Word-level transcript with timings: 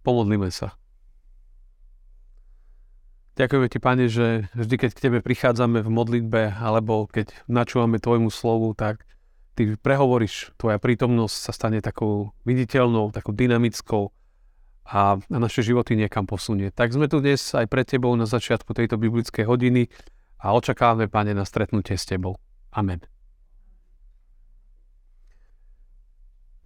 Pomodlíme 0.00 0.48
sa. 0.48 0.74
Ďakujeme 3.40 3.66
Ti, 3.72 3.78
Pane, 3.80 4.04
že 4.12 4.26
vždy, 4.52 4.74
keď 4.76 4.90
k 4.92 5.02
Tebe 5.08 5.18
prichádzame 5.24 5.80
v 5.80 5.88
modlitbe 5.88 6.60
alebo 6.60 7.08
keď 7.08 7.32
načúvame 7.48 7.96
Tvojmu 7.96 8.28
slovu, 8.28 8.76
tak 8.76 9.08
Ty 9.56 9.80
prehovoríš, 9.80 10.52
Tvoja 10.60 10.76
prítomnosť 10.76 11.36
sa 11.36 11.52
stane 11.56 11.80
takou 11.80 12.36
viditeľnou, 12.44 13.12
takou 13.16 13.32
dynamickou 13.32 14.12
a, 14.84 15.16
a 15.16 15.36
naše 15.40 15.62
životy 15.64 15.96
niekam 15.96 16.28
posunie. 16.28 16.68
Tak 16.68 16.92
sme 16.92 17.08
tu 17.08 17.24
dnes 17.24 17.40
aj 17.56 17.64
pred 17.70 17.88
Tebou 17.88 18.12
na 18.12 18.28
začiatku 18.28 18.76
tejto 18.76 19.00
biblickej 19.00 19.48
hodiny 19.48 19.88
a 20.40 20.52
očakávame, 20.52 21.08
Pane, 21.08 21.32
na 21.32 21.48
stretnutie 21.48 21.96
s 21.96 22.04
Tebou. 22.04 22.36
Amen. 22.76 23.19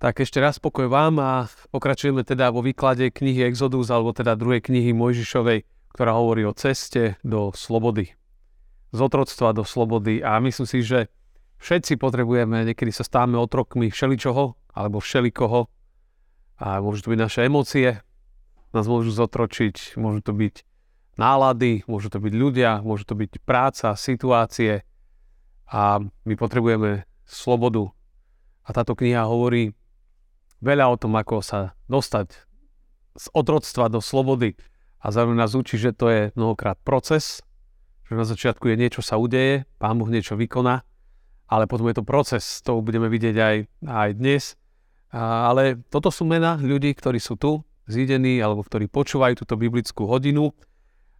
Tak 0.05 0.21
ešte 0.21 0.37
raz 0.37 0.61
pokoj 0.61 0.85
vám 0.93 1.17
a 1.17 1.49
pokračujeme 1.73 2.29
teda 2.29 2.53
vo 2.53 2.61
výklade 2.61 3.09
knihy 3.09 3.49
Exodus, 3.49 3.89
alebo 3.89 4.13
teda 4.13 4.37
druhej 4.37 4.61
knihy 4.61 4.93
Mojžišovej, 4.93 5.65
ktorá 5.97 6.13
hovorí 6.13 6.45
o 6.45 6.53
ceste 6.53 7.17
do 7.25 7.57
slobody. 7.57 8.13
Z 8.93 9.01
otroctva 9.01 9.57
do 9.57 9.65
slobody 9.65 10.21
a 10.21 10.37
myslím 10.45 10.69
si, 10.69 10.85
že 10.85 11.09
všetci 11.57 11.97
potrebujeme, 11.97 12.69
niekedy 12.69 12.93
sa 12.93 13.01
stávame 13.01 13.41
otrokmi 13.41 13.89
všeličoho 13.89 14.77
alebo 14.77 15.01
všelikoho 15.01 15.73
a 16.61 16.85
môžu 16.85 17.09
to 17.09 17.17
byť 17.17 17.21
naše 17.25 17.41
emócie, 17.49 18.05
nás 18.77 18.85
môžu 18.85 19.09
zotročiť, 19.09 19.97
môžu 19.97 20.21
to 20.21 20.37
byť 20.37 20.69
nálady, 21.17 21.81
môžu 21.89 22.13
to 22.13 22.21
byť 22.21 22.35
ľudia, 22.37 22.85
môžu 22.85 23.09
to 23.09 23.17
byť 23.17 23.41
práca, 23.41 23.97
situácie 23.97 24.85
a 25.65 25.97
my 26.05 26.35
potrebujeme 26.37 27.09
slobodu. 27.25 27.89
A 28.69 28.77
táto 28.77 28.93
kniha 28.93 29.25
hovorí 29.25 29.73
veľa 30.63 30.87
o 30.91 30.97
tom, 31.01 31.17
ako 31.19 31.43
sa 31.43 31.75
dostať 31.89 32.35
z 33.15 33.27
otroctva 33.31 33.91
do 33.91 34.03
slobody. 34.03 34.59
A 35.05 35.13
zároveň 35.13 35.47
nás 35.47 35.55
učí, 35.55 35.77
že 35.77 35.95
to 35.95 36.11
je 36.11 36.21
mnohokrát 36.35 36.81
proces, 36.81 37.45
že 38.09 38.17
na 38.17 38.25
začiatku 38.25 38.69
je 38.69 38.77
niečo 38.77 39.01
sa 39.01 39.17
udeje, 39.17 39.69
Pán 39.81 39.97
Boh 39.97 40.09
niečo 40.09 40.37
vykoná, 40.37 40.85
ale 41.49 41.65
potom 41.69 41.89
je 41.89 41.97
to 42.01 42.05
proces, 42.05 42.65
to 42.65 42.81
budeme 42.81 43.09
vidieť 43.09 43.37
aj, 43.37 43.57
aj 43.85 44.11
dnes. 44.17 44.57
A, 45.13 45.53
ale 45.53 45.79
toto 45.93 46.09
sú 46.09 46.25
mena 46.25 46.57
ľudí, 46.57 46.93
ktorí 46.97 47.21
sú 47.21 47.37
tu, 47.37 47.63
zídení, 47.85 48.41
alebo 48.41 48.65
ktorí 48.65 48.89
počúvajú 48.89 49.45
túto 49.45 49.61
biblickú 49.61 50.09
hodinu 50.09 50.57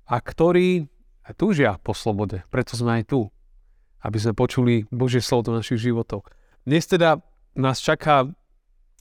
a 0.09 0.17
ktorí 0.21 0.89
túžia 1.37 1.77
po 1.81 1.93
slobode. 1.97 2.45
Preto 2.49 2.77
sme 2.77 3.01
aj 3.01 3.13
tu, 3.13 3.29
aby 4.05 4.19
sme 4.21 4.37
počuli 4.37 4.85
Božie 4.93 5.25
slovo 5.25 5.53
do 5.53 5.57
našich 5.57 5.81
životov. 5.81 6.25
Dnes 6.65 6.85
teda 6.89 7.21
nás 7.57 7.81
čaká 7.81 8.29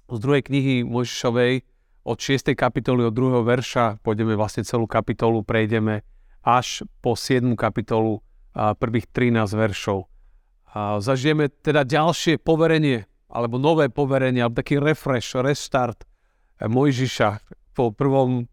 z 0.09 0.17
druhej 0.19 0.43
knihy 0.45 0.75
Mojžišovej 0.83 1.53
od 2.03 2.17
6. 2.19 2.51
kapitoly, 2.55 3.07
od 3.07 3.15
2. 3.15 3.43
verša, 3.47 4.03
pôjdeme 4.03 4.35
vlastne 4.35 4.67
celú 4.67 4.87
kapitolu, 4.87 5.39
prejdeme 5.43 6.03
až 6.43 6.83
po 6.99 7.15
7. 7.15 7.55
kapitolu 7.55 8.19
a 8.51 8.75
prvých 8.75 9.07
13 9.09 9.47
veršov. 9.55 10.11
A 10.73 10.99
zažijeme 10.99 11.47
teda 11.49 11.87
ďalšie 11.87 12.41
poverenie, 12.43 13.07
alebo 13.31 13.55
nové 13.55 13.87
poverenie, 13.87 14.43
alebo 14.43 14.59
taký 14.59 14.77
refresh, 14.77 15.39
restart 15.39 16.03
Mojžiša 16.59 17.39
po 17.73 17.89
prvom 17.95 18.45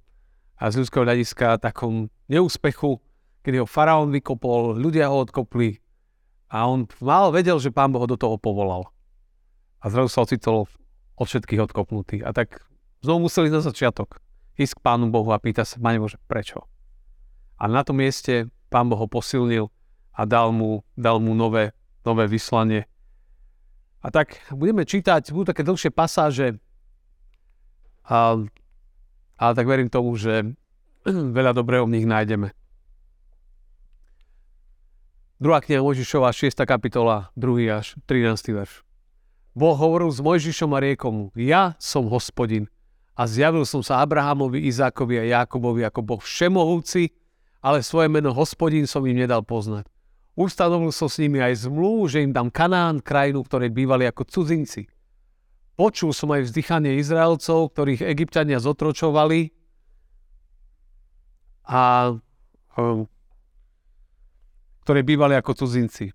a 0.60 0.68
z 0.68 0.84
ľudského 0.84 1.04
hľadiska 1.08 1.56
takom 1.60 2.12
neúspechu, 2.28 3.00
kedy 3.40 3.64
ho 3.64 3.66
faraón 3.66 4.12
vykopol, 4.12 4.76
ľudia 4.76 5.08
ho 5.08 5.24
odkopli 5.24 5.80
a 6.52 6.68
on 6.68 6.84
mal 7.00 7.32
vedel, 7.32 7.56
že 7.56 7.72
pán 7.72 7.94
Boh 7.94 8.04
ho 8.04 8.08
do 8.10 8.20
toho 8.20 8.36
povolal. 8.36 8.90
A 9.80 9.88
zrazu 9.88 10.12
sa 10.12 10.28
ocitol 10.28 10.68
od 11.20 11.28
všetkých 11.28 11.60
odkopnutý. 11.68 12.24
A 12.24 12.32
tak 12.32 12.64
znovu 13.04 13.28
museli 13.28 13.52
na 13.52 13.60
začiatok 13.60 14.24
ísť 14.56 14.80
k 14.80 14.84
Pánu 14.84 15.12
Bohu 15.12 15.28
a 15.36 15.38
pýta 15.40 15.68
sa, 15.68 15.76
Pane 15.76 16.00
Bože, 16.00 16.16
prečo? 16.24 16.64
A 17.60 17.68
na 17.68 17.84
tom 17.84 18.00
mieste 18.00 18.48
Pán 18.72 18.88
Boh 18.88 18.96
ho 18.96 19.04
posilnil 19.04 19.68
a 20.16 20.24
dal 20.24 20.56
mu, 20.56 20.80
dal 20.96 21.20
mu 21.20 21.36
nové, 21.36 21.76
nové 22.08 22.24
vyslanie. 22.24 22.88
A 24.00 24.08
tak 24.08 24.40
budeme 24.48 24.88
čítať, 24.88 25.28
budú 25.28 25.52
také 25.52 25.60
dlhšie 25.60 25.92
pasáže, 25.92 26.56
a, 28.10 28.40
ale 29.36 29.52
tak 29.54 29.66
verím 29.68 29.92
tomu, 29.92 30.16
že 30.16 30.56
veľa 31.36 31.52
dobrého 31.52 31.84
v 31.84 32.00
nich 32.00 32.08
nájdeme. 32.08 32.50
Druhá 35.40 35.64
kniha 35.64 35.80
Možišova, 35.80 36.36
6. 36.36 36.52
kapitola, 36.68 37.32
2. 37.32 37.72
až 37.72 37.96
13. 38.04 38.56
verš. 38.60 38.84
Boh 39.50 39.74
hovoril 39.74 40.14
s 40.14 40.22
Mojžišom 40.22 40.70
a 40.74 40.78
riekom 40.78 41.12
mu, 41.12 41.26
ja 41.34 41.74
som 41.82 42.06
hospodin 42.06 42.70
a 43.18 43.26
zjavil 43.26 43.66
som 43.66 43.82
sa 43.82 44.00
Abrahamovi, 44.00 44.62
Izákovi 44.70 45.18
a 45.20 45.24
Jákobovi 45.26 45.82
ako 45.84 46.00
Boh 46.06 46.22
všemohúci, 46.22 47.10
ale 47.60 47.84
svoje 47.84 48.08
meno 48.08 48.30
hospodin 48.32 48.86
som 48.86 49.04
im 49.04 49.18
nedal 49.18 49.42
poznať. 49.44 49.90
Ustanovil 50.38 50.94
som 50.94 51.10
s 51.10 51.20
nimi 51.20 51.42
aj 51.42 51.68
zmluvu, 51.68 52.08
že 52.08 52.24
im 52.24 52.32
dám 52.32 52.48
Kanán, 52.48 53.02
krajinu, 53.02 53.44
ktoré 53.44 53.68
bývali 53.68 54.08
ako 54.08 54.24
cudzinci. 54.24 54.88
Počul 55.74 56.14
som 56.14 56.30
aj 56.32 56.48
vzdychanie 56.48 56.96
Izraelcov, 56.96 57.74
ktorých 57.76 58.06
egyptiania 58.06 58.62
zotročovali 58.62 59.52
a 61.66 62.14
hm, 62.78 63.04
ktoré 64.86 65.00
bývali 65.04 65.34
ako 65.36 65.52
cudzinci. 65.66 66.14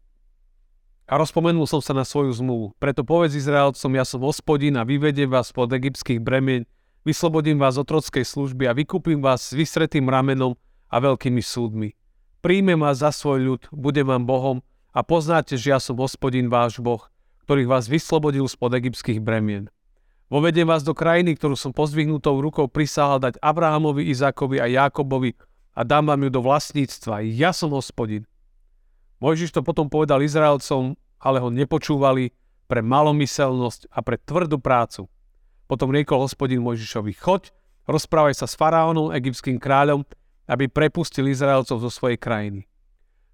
A 1.06 1.22
rozpomenul 1.22 1.70
som 1.70 1.86
sa 1.86 1.94
na 1.94 2.02
svoju 2.02 2.34
zmluvu. 2.34 2.74
Preto 2.82 3.06
povedz 3.06 3.38
Izraelcom, 3.38 3.94
ja 3.94 4.02
som 4.02 4.26
hospodin 4.26 4.74
a 4.74 4.82
vyvediem 4.82 5.30
vás 5.30 5.54
pod 5.54 5.70
egyptských 5.70 6.18
bremien, 6.18 6.66
vyslobodím 7.06 7.62
vás 7.62 7.78
od 7.78 7.86
trockej 7.86 8.26
služby 8.26 8.66
a 8.66 8.74
vykúpim 8.74 9.22
vás 9.22 9.54
s 9.54 9.54
vysretým 9.54 10.10
ramenom 10.10 10.58
a 10.90 10.98
veľkými 10.98 11.46
súdmi. 11.46 11.94
Príjmem 12.42 12.82
vás 12.82 13.06
za 13.06 13.14
svoj 13.14 13.38
ľud, 13.38 13.62
budem 13.70 14.10
vám 14.10 14.26
Bohom 14.26 14.66
a 14.98 15.06
poznáte, 15.06 15.62
že 15.62 15.78
ja 15.78 15.80
som 15.82 15.94
hospodin 16.02 16.50
váš 16.50 16.82
Boh, 16.82 17.06
ktorý 17.46 17.70
vás 17.70 17.86
vyslobodil 17.86 18.50
spod 18.50 18.74
egyptských 18.74 19.22
bremien. 19.22 19.70
Vovediem 20.26 20.66
vás 20.66 20.82
do 20.82 20.98
krajiny, 20.98 21.38
ktorú 21.38 21.54
som 21.54 21.70
pozdvihnutou 21.70 22.42
rukou 22.42 22.66
prisahal 22.66 23.22
dať 23.22 23.38
Abrahamovi, 23.46 24.10
Izákovi 24.10 24.58
a 24.58 24.66
Jákobovi 24.66 25.38
a 25.78 25.86
dám 25.86 26.10
vám 26.10 26.26
ju 26.26 26.30
do 26.34 26.42
vlastníctva. 26.42 27.22
Ja 27.30 27.54
som 27.54 27.78
hospodin. 27.78 28.26
Mojžiš 29.24 29.56
to 29.56 29.62
potom 29.64 29.88
povedal 29.88 30.20
Izraelcom, 30.20 31.00
ale 31.22 31.38
ho 31.40 31.50
nepočúvali 31.50 32.36
pre 32.66 32.82
malomyselnosť 32.84 33.94
a 33.94 34.02
pre 34.04 34.20
tvrdú 34.20 34.60
prácu. 34.60 35.08
Potom 35.66 35.90
riekol 35.90 36.22
hospodin 36.22 36.62
Mojžišovi, 36.62 37.14
choď, 37.18 37.50
rozprávaj 37.90 38.38
sa 38.38 38.46
s 38.46 38.58
faraónom, 38.58 39.14
egyptským 39.14 39.58
kráľom, 39.58 40.06
aby 40.46 40.70
prepustil 40.70 41.26
Izraelcov 41.26 41.82
zo 41.82 41.90
svojej 41.90 42.22
krajiny. 42.22 42.70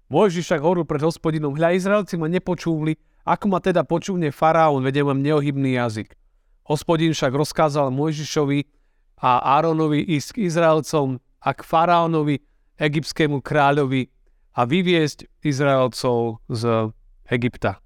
Mojžiš 0.08 0.44
však 0.48 0.60
hovoril 0.64 0.84
pred 0.84 1.00
hospodinom, 1.04 1.56
hľa 1.56 1.76
Izraelci 1.76 2.20
ma 2.20 2.28
nepočúvli, 2.28 2.96
ako 3.24 3.48
ma 3.48 3.58
teda 3.60 3.84
počúvne 3.84 4.32
faraón, 4.32 4.84
vedie 4.84 5.04
mám 5.04 5.20
neohybný 5.20 5.76
jazyk. 5.76 6.16
Hospodin 6.68 7.12
však 7.16 7.32
rozkázal 7.32 7.88
Mojžišovi 7.92 8.60
a 9.22 9.60
Áronovi 9.60 10.04
ísť 10.04 10.36
k 10.36 10.38
Izraelcom 10.48 11.20
a 11.42 11.50
k 11.52 11.60
faraónovi, 11.64 12.44
egyptskému 12.80 13.40
kráľovi 13.44 14.08
a 14.52 14.60
vyviesť 14.68 15.28
Izraelcov 15.40 16.44
z 16.52 16.92
Egypta. 17.28 17.80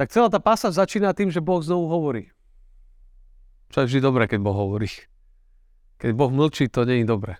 Tak 0.00 0.08
celá 0.08 0.32
tá 0.32 0.40
pása 0.40 0.72
začína 0.72 1.12
tým, 1.12 1.28
že 1.28 1.44
Boh 1.44 1.60
znovu 1.60 1.92
hovorí. 1.92 2.32
Čo 3.68 3.84
je 3.84 3.88
vždy 3.92 4.00
dobré, 4.00 4.24
keď 4.24 4.40
Boh 4.40 4.56
hovorí. 4.56 4.88
Keď 6.00 6.10
Boh 6.16 6.32
mlčí, 6.32 6.72
to 6.72 6.88
nie 6.88 7.04
je 7.04 7.12
dobré. 7.12 7.36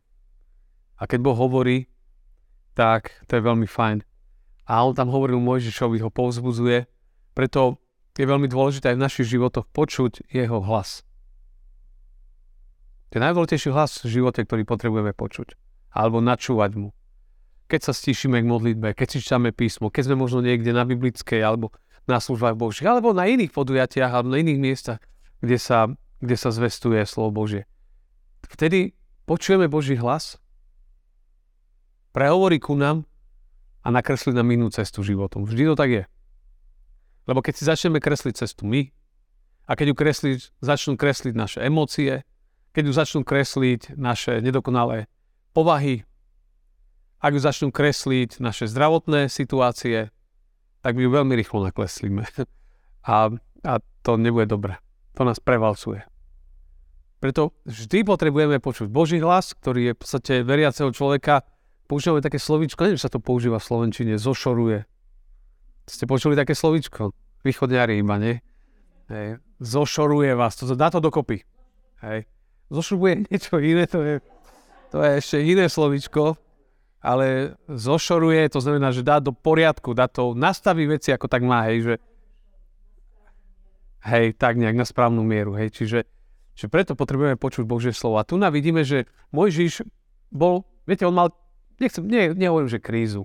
A 1.00 1.08
keď 1.08 1.24
Boh 1.24 1.36
hovorí, 1.36 1.88
tak 2.76 3.16
to 3.24 3.40
je 3.40 3.42
veľmi 3.42 3.64
fajn. 3.64 4.04
A 4.68 4.84
on 4.84 4.92
tam 4.92 5.08
hovoril 5.08 5.40
Mojžišovi, 5.40 6.04
ho 6.04 6.12
povzbudzuje, 6.12 6.84
preto 7.32 7.80
je 8.20 8.28
veľmi 8.28 8.52
dôležité 8.52 8.92
aj 8.92 8.96
v 9.00 9.04
našich 9.08 9.26
životoch 9.32 9.64
počuť 9.72 10.28
jeho 10.28 10.60
hlas. 10.60 11.00
Je 13.10 13.18
najdôležitejší 13.18 13.74
hlas 13.74 14.06
v 14.06 14.22
živote, 14.22 14.46
ktorý 14.46 14.62
potrebujeme 14.62 15.10
počuť. 15.10 15.58
Alebo 15.90 16.22
načúvať 16.22 16.78
mu. 16.78 16.94
Keď 17.66 17.90
sa 17.90 17.92
stíšime 17.94 18.38
k 18.42 18.46
modlitbe, 18.46 18.94
keď 18.94 19.06
si 19.10 19.18
čítame 19.22 19.50
písmo, 19.50 19.90
keď 19.90 20.10
sme 20.10 20.16
možno 20.18 20.42
niekde 20.42 20.70
na 20.70 20.86
biblickej 20.86 21.42
alebo 21.42 21.74
na 22.06 22.18
službách 22.18 22.58
Božích, 22.58 22.86
alebo 22.86 23.14
na 23.14 23.26
iných 23.26 23.54
podujatiach 23.54 24.10
alebo 24.10 24.34
na 24.34 24.42
iných 24.42 24.58
miestach, 24.58 25.00
kde 25.42 25.58
sa, 25.58 25.90
kde 26.18 26.36
sa 26.38 26.50
zvestuje 26.50 27.02
slovo 27.06 27.30
Božie. 27.30 27.66
Vtedy 28.46 28.98
počujeme 29.26 29.70
Boží 29.70 29.94
hlas, 29.94 30.42
prehovorí 32.10 32.58
ku 32.58 32.74
nám 32.74 33.06
a 33.86 33.94
nakreslí 33.94 34.34
nám 34.34 34.50
inú 34.50 34.70
cestu 34.74 35.06
životom. 35.06 35.46
Vždy 35.46 35.70
to 35.70 35.74
tak 35.78 35.90
je. 35.90 36.04
Lebo 37.30 37.42
keď 37.42 37.54
si 37.54 37.62
začneme 37.66 38.02
kresliť 38.02 38.34
cestu 38.34 38.66
my, 38.66 38.90
a 39.70 39.78
keď 39.78 39.94
ju 39.94 39.94
kresliť, 39.94 40.38
začnú 40.58 40.98
kresliť 40.98 41.34
naše 41.38 41.58
emócie, 41.62 42.26
keď 42.70 42.82
ju 42.86 42.92
začnú 42.94 43.20
kresliť 43.26 43.98
naše 43.98 44.38
nedokonalé 44.40 45.10
povahy, 45.52 46.06
ak 47.20 47.36
ju 47.36 47.40
začnú 47.42 47.68
kresliť 47.68 48.40
naše 48.40 48.64
zdravotné 48.70 49.28
situácie, 49.28 50.08
tak 50.80 50.96
my 50.96 51.04
ju 51.04 51.10
veľmi 51.12 51.34
rýchlo 51.36 51.68
nakreslíme. 51.68 52.24
A 53.10 53.32
A 53.64 53.74
to 54.02 54.16
nebude 54.16 54.48
dobre. 54.48 54.80
To 55.16 55.24
nás 55.28 55.40
prevalcuje. 55.40 56.00
Preto 57.20 57.52
vždy 57.68 58.08
potrebujeme 58.08 58.56
počuť 58.56 58.88
Boží 58.88 59.20
hlas, 59.20 59.52
ktorý 59.52 59.92
je 59.92 59.94
v 59.96 60.00
podstate 60.00 60.34
veriaceho 60.40 60.88
človeka. 60.88 61.44
Používame 61.84 62.24
také 62.24 62.40
slovíčko, 62.40 62.88
neviem, 62.88 63.02
sa 63.02 63.12
to 63.12 63.20
používa 63.20 63.60
v 63.60 63.68
Slovenčine, 63.68 64.16
zošoruje. 64.16 64.88
Ste 65.84 66.08
počuli 66.08 66.38
také 66.38 66.56
slovíčko? 66.56 67.12
Východňari 67.44 68.00
iba, 68.00 68.16
nie? 68.16 68.40
Hej. 69.12 69.42
Zošoruje 69.60 70.32
vás, 70.32 70.56
to 70.56 70.72
dá 70.72 70.88
to 70.88 71.04
dokopy. 71.04 71.44
Hej. 72.00 72.24
Zošoruje 72.70 73.14
niečo 73.28 73.58
iné, 73.58 73.84
to 73.90 74.00
je, 74.00 74.14
to 74.94 75.02
je 75.02 75.10
ešte 75.18 75.36
iné 75.42 75.66
slovíčko, 75.66 76.38
ale 77.02 77.58
zošoruje, 77.66 78.48
to 78.48 78.60
znamená, 78.62 78.94
že 78.94 79.04
dá 79.04 79.18
do 79.18 79.34
poriadku, 79.34 79.92
dá 79.92 80.06
to, 80.06 80.32
nastaví 80.32 80.86
veci 80.86 81.10
ako 81.10 81.26
tak 81.26 81.42
má, 81.42 81.66
hej, 81.68 81.78
že 81.82 81.94
hej, 84.06 84.32
tak 84.38 84.56
nejak 84.56 84.76
na 84.78 84.86
správnu 84.86 85.20
mieru, 85.20 85.58
hej, 85.58 85.74
čiže 85.74 86.08
Čiže 86.60 86.76
preto 86.76 86.92
potrebujeme 86.92 87.40
počuť 87.40 87.64
Božie 87.64 87.96
slovo. 87.96 88.20
A 88.20 88.28
tu 88.28 88.36
na 88.36 88.52
vidíme, 88.52 88.84
že 88.84 89.08
Mojžiš 89.32 89.80
bol, 90.28 90.68
viete, 90.84 91.08
on 91.08 91.16
mal, 91.16 91.32
nechcem, 91.80 92.04
nie, 92.04 92.36
nehovorím, 92.36 92.68
že 92.68 92.76
krízu, 92.76 93.24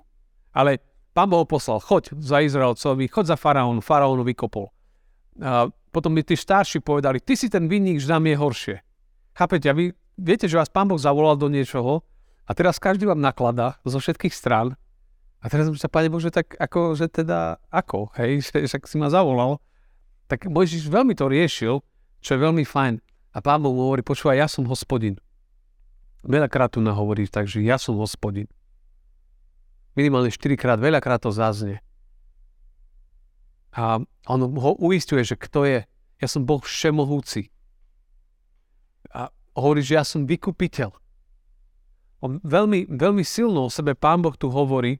ale 0.56 0.80
pán 1.12 1.28
Boh 1.28 1.44
poslal, 1.44 1.84
choď 1.84 2.16
za 2.16 2.40
Izraelcovi, 2.40 3.12
choď 3.12 3.26
za 3.26 3.38
faraón, 3.40 3.84
faraónu 3.84 4.24
vykopol. 4.24 4.72
A 5.44 5.68
potom 5.92 6.16
mi 6.16 6.24
tí 6.24 6.40
starší 6.40 6.80
povedali, 6.80 7.20
ty 7.20 7.36
si 7.36 7.52
ten 7.52 7.68
vinník, 7.68 8.00
že 8.00 8.08
nám 8.08 8.24
je 8.24 8.36
horšie. 8.40 8.78
Chápete, 9.36 9.68
a 9.68 9.76
vy 9.76 9.92
viete, 10.16 10.48
že 10.48 10.56
vás 10.56 10.72
pán 10.72 10.88
Boh 10.88 10.96
zavolal 10.96 11.36
do 11.36 11.52
niečoho 11.52 12.08
a 12.48 12.52
teraz 12.56 12.80
každý 12.80 13.04
vám 13.04 13.20
nakladá 13.20 13.78
zo 13.84 14.00
všetkých 14.00 14.32
strán 14.32 14.80
a 15.46 15.52
teraz 15.52 15.70
sa, 15.78 15.86
Pane 15.86 16.10
Bože, 16.10 16.34
tak 16.34 16.58
ako, 16.58 16.98
že 16.98 17.06
teda, 17.06 17.62
ako, 17.70 18.10
hej, 18.18 18.42
však 18.66 18.90
si 18.90 18.98
ma 18.98 19.14
zavolal. 19.14 19.62
Tak 20.26 20.50
Mojžiš 20.50 20.90
veľmi 20.90 21.14
to 21.14 21.30
riešil, 21.30 21.86
čo 22.18 22.30
je 22.34 22.40
veľmi 22.42 22.66
fajn. 22.66 22.98
A 23.36 23.38
pán 23.46 23.62
Boh 23.62 23.78
hovorí, 23.78 24.02
počúvaj, 24.02 24.42
ja 24.42 24.48
som 24.50 24.66
hospodin. 24.66 25.22
Veľakrát 26.26 26.74
tu 26.74 26.82
hovorí, 26.82 27.30
takže 27.30 27.62
ja 27.62 27.78
som 27.78 28.02
hospodin. 28.02 28.50
Minimálne 29.94 30.34
4 30.34 30.58
krát, 30.58 30.82
veľakrát 30.82 31.22
to 31.22 31.30
zaznie. 31.30 31.78
A 33.76 34.02
on 34.26 34.40
ho 34.42 34.72
uistuje, 34.82 35.22
že 35.22 35.38
kto 35.38 35.68
je. 35.70 35.80
Ja 36.18 36.28
som 36.32 36.42
Boh 36.42 36.64
všemohúci. 36.64 37.54
Hovorí, 39.56 39.82
že 39.82 39.96
ja 39.96 40.04
som 40.04 40.28
vykupiteľ. 40.28 40.92
On 42.20 42.38
veľmi, 42.44 42.92
veľmi 42.92 43.24
silno 43.24 43.68
o 43.68 43.74
sebe 43.74 43.96
pán 43.96 44.20
Boh 44.20 44.36
tu 44.36 44.52
hovorí. 44.52 45.00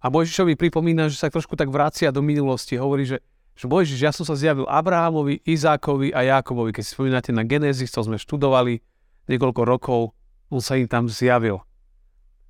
A 0.00 0.08
Mojžišovi 0.08 0.56
pripomína, 0.56 1.12
že 1.12 1.20
sa 1.20 1.32
trošku 1.32 1.56
tak 1.56 1.68
vracia 1.68 2.08
do 2.14 2.24
minulosti. 2.24 2.80
Hovorí, 2.80 3.04
že 3.04 3.20
že 3.56 3.64
Mojžiš, 3.64 4.00
ja 4.04 4.12
som 4.12 4.28
sa 4.28 4.36
zjavil 4.36 4.68
Abrahamovi, 4.68 5.40
Izákovi 5.40 6.12
a 6.12 6.20
Jákobovi. 6.28 6.76
Keď 6.76 6.82
si 6.84 6.92
spomínate 6.92 7.32
na 7.32 7.40
Genézis, 7.40 7.88
to 7.88 8.04
sme 8.04 8.20
študovali 8.20 8.84
niekoľko 9.32 9.62
rokov, 9.64 10.12
on 10.52 10.60
sa 10.60 10.76
im 10.76 10.84
tam 10.84 11.08
zjavil. 11.08 11.64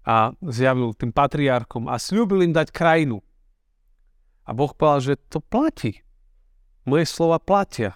A 0.02 0.34
zjavil 0.42 0.98
tým 0.98 1.14
patriarchom 1.14 1.86
a 1.86 2.02
slúbil 2.02 2.42
im 2.42 2.50
dať 2.50 2.74
krajinu. 2.74 3.22
A 4.46 4.50
Boh 4.50 4.74
povedal, 4.74 5.14
že 5.14 5.22
to 5.30 5.38
platí. 5.38 6.02
Moje 6.82 7.06
slova 7.06 7.38
platia. 7.38 7.94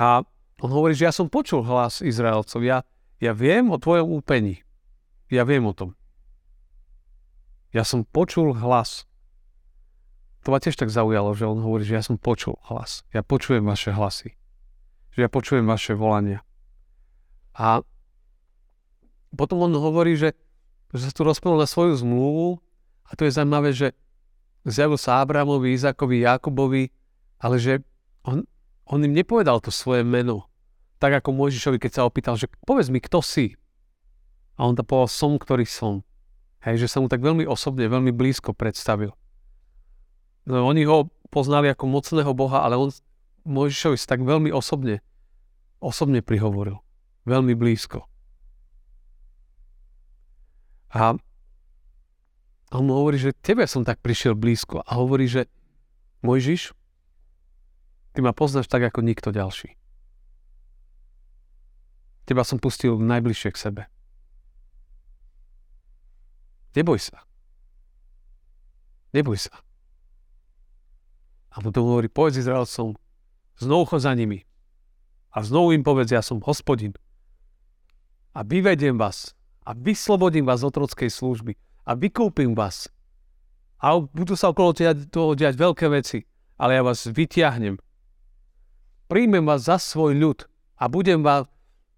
A 0.00 0.24
on 0.64 0.70
hovorí, 0.72 0.96
že 0.96 1.04
ja 1.04 1.12
som 1.12 1.28
počul 1.28 1.60
hlas 1.60 2.00
Izraelcov. 2.00 2.64
Ja, 2.64 2.88
ja 3.20 3.36
viem 3.36 3.68
o 3.68 3.76
tvojom 3.76 4.08
úpení. 4.16 4.64
Ja 5.28 5.44
viem 5.44 5.68
o 5.68 5.76
tom. 5.76 5.92
Ja 7.70 7.84
som 7.84 8.08
počul 8.08 8.56
hlas 8.56 9.10
to 10.40 10.48
ma 10.48 10.58
tiež 10.60 10.80
tak 10.80 10.88
zaujalo, 10.88 11.36
že 11.36 11.44
on 11.44 11.60
hovorí, 11.60 11.84
že 11.84 12.00
ja 12.00 12.04
som 12.04 12.16
počul 12.16 12.56
hlas. 12.72 13.04
Ja 13.12 13.20
počujem 13.20 13.60
vaše 13.60 13.92
hlasy. 13.92 14.40
Že 15.12 15.28
ja 15.28 15.28
počujem 15.28 15.68
vaše 15.68 15.92
volania. 15.92 16.40
A 17.52 17.84
potom 19.36 19.68
on 19.68 19.72
hovorí, 19.76 20.16
že, 20.16 20.32
že 20.96 21.04
sa 21.04 21.12
tu 21.12 21.28
rozprával 21.28 21.60
na 21.60 21.68
svoju 21.68 22.00
zmluvu 22.00 22.56
a 23.04 23.10
to 23.20 23.28
je 23.28 23.36
zaujímavé, 23.36 23.70
že 23.76 23.92
zjavil 24.64 24.96
sa 24.96 25.20
Abrahamovi, 25.20 25.76
Izakovi, 25.76 26.24
Jakubovi, 26.24 26.88
ale 27.36 27.56
že 27.60 27.84
on, 28.24 28.48
on 28.90 29.06
im 29.06 29.14
nepovedal 29.14 29.62
to 29.62 29.70
svoje 29.70 30.02
meno. 30.02 30.50
Tak 30.98 31.22
ako 31.22 31.30
Mojžišovi, 31.32 31.78
keď 31.78 31.92
sa 31.94 32.02
opýtal, 32.04 32.34
že 32.34 32.50
povedz 32.66 32.90
mi, 32.90 32.98
kto 32.98 33.22
si. 33.22 33.54
A 34.58 34.66
on 34.66 34.74
to 34.74 34.82
povedal, 34.82 35.08
som, 35.08 35.38
ktorý 35.38 35.64
som. 35.64 36.02
Hej, 36.60 36.84
že 36.84 36.90
sa 36.92 36.98
mu 37.00 37.08
tak 37.08 37.24
veľmi 37.24 37.46
osobne, 37.48 37.88
veľmi 37.88 38.12
blízko 38.12 38.52
predstavil. 38.52 39.16
No, 40.44 40.66
oni 40.66 40.84
ho 40.84 41.08
poznali 41.32 41.70
ako 41.72 41.88
mocného 41.88 42.34
Boha, 42.34 42.66
ale 42.66 42.76
on 42.76 42.90
Mojžišovi 43.46 43.96
sa 43.96 44.18
tak 44.18 44.26
veľmi 44.26 44.52
osobne, 44.52 45.00
osobne 45.80 46.20
prihovoril. 46.20 46.82
Veľmi 47.24 47.54
blízko. 47.56 48.04
A 50.90 51.14
on 52.74 52.82
mu 52.82 52.92
hovorí, 52.98 53.16
že 53.16 53.32
tebe 53.38 53.64
som 53.70 53.86
tak 53.86 54.02
prišiel 54.02 54.34
blízko. 54.34 54.82
A 54.82 54.98
hovorí, 54.98 55.30
že 55.30 55.46
Mojžiš, 56.26 56.74
ty 58.12 58.18
ma 58.22 58.34
poznáš 58.34 58.66
tak 58.66 58.82
ako 58.86 59.02
nikto 59.02 59.30
ďalší. 59.30 59.74
Teba 62.30 62.46
som 62.46 62.62
pustil 62.62 62.94
najbližšie 62.94 63.50
k 63.50 63.58
sebe. 63.58 63.82
Neboj 66.78 67.02
sa. 67.02 67.26
Neboj 69.10 69.34
sa. 69.34 69.50
A 71.50 71.58
potom 71.58 71.82
hovorí, 71.82 72.06
povedz 72.06 72.38
Izraelcom, 72.38 72.94
znovu 73.58 73.82
chod 73.90 74.06
za 74.06 74.14
nimi. 74.14 74.46
A 75.34 75.42
znovu 75.42 75.74
im 75.74 75.82
povedz, 75.82 76.14
ja 76.14 76.22
som 76.22 76.38
hospodin. 76.46 76.94
A 78.30 78.46
vyvediem 78.46 78.94
vás. 78.94 79.34
A 79.66 79.74
vyslobodím 79.74 80.46
vás 80.46 80.62
z 80.62 80.70
otrockej 80.70 81.10
služby. 81.10 81.58
A 81.86 81.98
vykúpim 81.98 82.54
vás. 82.54 82.86
A 83.82 83.98
budú 83.98 84.38
sa 84.38 84.54
okolo 84.54 84.70
toho 85.10 85.34
diať 85.34 85.58
veľké 85.58 85.90
veci. 85.90 86.22
Ale 86.54 86.78
ja 86.78 86.82
vás 86.86 87.10
vytiahnem. 87.10 87.82
Príjmem 89.10 89.42
vás 89.42 89.66
za 89.66 89.82
svoj 89.82 90.14
ľud. 90.14 90.46
A 90.78 90.86
budem 90.86 91.20
vás 91.26 91.50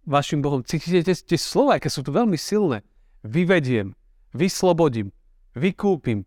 vašim 0.09 0.41
Bohom. 0.41 0.65
Cítite 0.65 1.05
tie 1.05 1.39
slova, 1.39 1.77
aké 1.77 1.93
sú 1.93 2.01
tu 2.01 2.11
veľmi 2.11 2.41
silné. 2.41 2.81
Vyvediem. 3.21 3.93
Vyslobodím. 4.33 5.13
Vykúpim. 5.53 6.25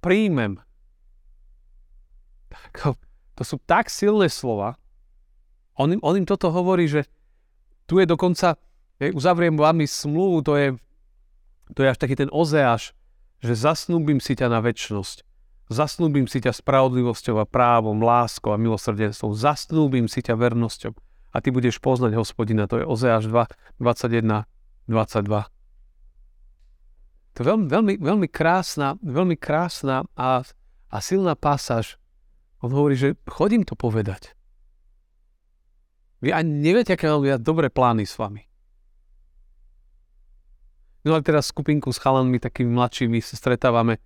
Príjmem 0.00 0.64
to 3.34 3.42
sú 3.42 3.56
tak 3.66 3.90
silné 3.90 4.30
slova. 4.30 4.78
On 5.74 5.90
im, 5.90 5.98
on 6.02 6.14
im 6.14 6.26
toto 6.26 6.54
hovorí, 6.54 6.86
že 6.86 7.06
tu 7.90 7.98
je 7.98 8.06
dokonca, 8.06 8.54
je, 9.02 9.10
uzavriem 9.10 9.58
vami 9.58 9.90
smluvu, 9.90 10.46
to 10.46 10.54
je, 10.54 10.68
to 11.74 11.82
je 11.82 11.88
až 11.90 11.98
taký 11.98 12.14
ten 12.14 12.30
ozeáš, 12.30 12.94
že 13.42 13.58
zasnúbim 13.58 14.22
si 14.22 14.38
ťa 14.38 14.46
na 14.46 14.62
väčšnosť. 14.62 15.26
Zasnúbim 15.72 16.28
si 16.28 16.44
ťa 16.44 16.52
spravodlivosťou 16.52 17.40
a 17.40 17.48
právom, 17.48 18.00
láskou 18.04 18.52
a 18.52 18.60
milosrdenstvom. 18.60 19.32
Zasnúbim 19.32 20.08
si 20.08 20.20
ťa 20.20 20.36
vernosťou. 20.36 20.92
A 21.34 21.40
ty 21.40 21.48
budeš 21.50 21.80
poznať 21.80 22.14
hospodina. 22.20 22.68
To 22.68 22.78
je 22.78 22.84
Ozeáš 22.84 23.26
2, 23.32 23.80
21, 23.80 24.44
22. 24.86 25.48
To 27.34 27.38
je 27.42 27.46
veľmi, 27.48 27.66
veľmi, 27.66 27.94
veľmi 27.98 28.28
krásna, 28.30 28.94
veľmi 29.02 29.34
krásna 29.34 30.06
a, 30.14 30.46
a 30.92 30.96
silná 31.02 31.34
pasáž 31.34 31.98
on 32.64 32.72
hovorí, 32.72 32.96
že 32.96 33.20
chodím 33.28 33.60
to 33.68 33.76
povedať. 33.76 34.32
Vy 36.24 36.32
ani 36.32 36.64
neviete, 36.64 36.96
aké 36.96 37.12
mám 37.12 37.20
ja 37.28 37.36
dobré 37.36 37.68
plány 37.68 38.08
s 38.08 38.16
vami. 38.16 38.48
No 41.04 41.12
ale 41.12 41.20
teraz 41.20 41.52
skupinku 41.52 41.92
s 41.92 42.00
chalanmi, 42.00 42.40
takými 42.40 42.72
mladšími, 42.72 43.20
sa 43.20 43.36
stretávame. 43.36 44.00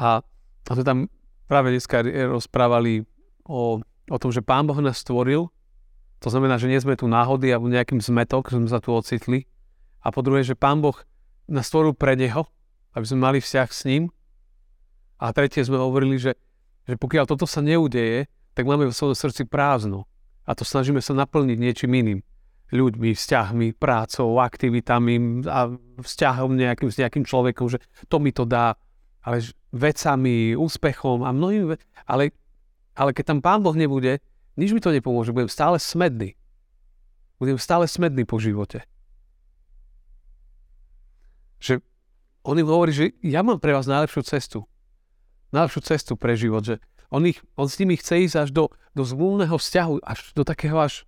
A, 0.00 0.24
to 0.64 0.80
tam 0.80 1.12
práve 1.44 1.76
dneska 1.76 2.00
rozprávali 2.32 3.04
o, 3.44 3.84
o 3.84 4.16
tom, 4.16 4.30
že 4.32 4.40
Pán 4.40 4.64
Boh 4.64 4.80
nás 4.80 5.04
stvoril. 5.04 5.52
To 6.24 6.28
znamená, 6.32 6.56
že 6.56 6.68
nie 6.72 6.80
sme 6.80 6.96
tu 6.96 7.04
náhody 7.04 7.52
alebo 7.52 7.68
nejakým 7.68 8.00
zmetok, 8.00 8.48
že 8.48 8.56
sme 8.56 8.68
sa 8.72 8.80
tu 8.80 8.96
ocitli. 8.96 9.44
A 10.00 10.08
po 10.08 10.24
druhé, 10.24 10.40
že 10.40 10.56
Pán 10.56 10.80
Boh 10.80 10.96
nás 11.52 11.68
stvoril 11.68 11.92
pre 11.92 12.16
Neho, 12.16 12.48
aby 12.96 13.04
sme 13.04 13.28
mali 13.28 13.38
vzťah 13.44 13.68
s 13.68 13.84
ním. 13.84 14.08
A 15.20 15.36
tretie 15.36 15.60
sme 15.60 15.76
hovorili, 15.76 16.16
že 16.16 16.32
že 16.90 16.98
pokiaľ 16.98 17.24
toto 17.30 17.46
sa 17.46 17.62
neudeje, 17.62 18.26
tak 18.58 18.66
máme 18.66 18.90
v 18.90 18.96
svojom 18.96 19.14
srdci 19.14 19.46
prázdno. 19.46 20.10
A 20.42 20.58
to 20.58 20.66
snažíme 20.66 20.98
sa 20.98 21.14
naplniť 21.14 21.58
niečím 21.60 21.94
iným. 21.94 22.20
Ľuďmi, 22.74 23.14
vzťahmi, 23.14 23.78
prácou, 23.78 24.42
aktivitami 24.42 25.46
a 25.46 25.70
vzťahom 26.02 26.54
nejakým, 26.54 26.90
s 26.90 26.98
nejakým 26.98 27.22
človekom, 27.22 27.66
že 27.70 27.78
to 28.10 28.18
mi 28.18 28.34
to 28.34 28.42
dá. 28.42 28.74
Ale 29.20 29.44
vecami, 29.70 30.56
úspechom 30.56 31.22
a 31.22 31.30
mnohým 31.30 31.76
ve- 31.76 31.82
ale, 32.08 32.32
ale 32.96 33.12
keď 33.12 33.36
tam 33.36 33.40
Pán 33.44 33.60
Boh 33.60 33.76
nebude, 33.76 34.18
nič 34.56 34.72
mi 34.72 34.80
to 34.80 34.92
nepomôže. 34.92 35.32
Budem 35.32 35.52
stále 35.52 35.76
smedný. 35.76 36.36
Budem 37.36 37.56
stále 37.56 37.88
smedný 37.88 38.28
po 38.28 38.40
živote. 38.40 38.84
Že 41.60 41.84
on 42.44 42.56
im 42.56 42.68
hovorí, 42.68 42.92
že 42.92 43.12
ja 43.20 43.44
mám 43.44 43.60
pre 43.60 43.76
vás 43.76 43.84
najlepšiu 43.84 44.24
cestu. 44.24 44.64
najlepšiu 45.52 45.80
cestu 45.82 46.12
pre 46.14 46.38
život, 46.38 46.62
že 46.64 46.78
on, 47.10 47.26
ich, 47.26 47.42
on 47.58 47.66
s 47.66 47.76
nimi 47.82 47.98
chce 47.98 48.22
ísť 48.22 48.36
až 48.46 48.50
do, 48.54 48.64
do 48.94 49.02
zmluvného 49.02 49.58
vzťahu, 49.58 49.94
až 50.00 50.30
do 50.32 50.46
takého 50.46 50.78
až, 50.78 51.02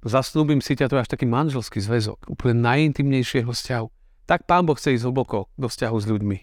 zasnúbim 0.00 0.64
si 0.64 0.72
ťa, 0.72 0.88
to 0.88 0.96
je 0.96 1.04
až 1.04 1.10
taký 1.12 1.28
manželský 1.28 1.84
zväzok, 1.84 2.32
úplne 2.32 2.64
najintimnejšieho 2.64 3.52
vzťahu. 3.52 3.86
Tak 4.24 4.48
Pán 4.48 4.64
Boh 4.64 4.74
chce 4.74 4.96
ísť 4.96 5.04
hlboko 5.04 5.52
do 5.60 5.68
vzťahu 5.68 5.96
s 6.00 6.06
ľuďmi. 6.08 6.38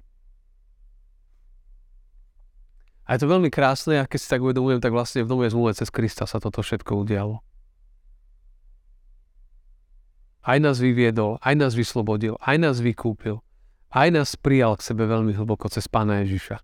A 3.05 3.13
je 3.13 3.21
to 3.21 3.29
veľmi 3.29 3.53
krásne 3.53 4.01
a 4.01 4.09
keď 4.09 4.19
si 4.19 4.27
tak 4.29 4.41
uvedomujem, 4.41 4.81
tak 4.81 4.89
vlastne 4.89 5.21
v 5.21 5.29
Novej 5.29 5.53
zmluve 5.53 5.77
cez 5.77 5.93
Krista 5.93 6.25
sa 6.25 6.41
toto 6.41 6.65
všetko 6.65 7.05
udialo. 7.05 7.37
Aj 10.45 10.57
nás 10.57 10.81
vyviedol, 10.81 11.37
aj 11.41 11.53
nás 11.57 11.73
vyslobodil, 11.77 12.37
aj 12.41 12.57
nás 12.61 12.77
vykúpil, 12.81 13.41
aj 13.93 14.07
nás 14.09 14.33
prijal 14.37 14.77
k 14.77 14.85
sebe 14.85 15.05
veľmi 15.05 15.37
hlboko 15.37 15.69
cez 15.69 15.85
Pána 15.85 16.25
Ježiša. 16.25 16.61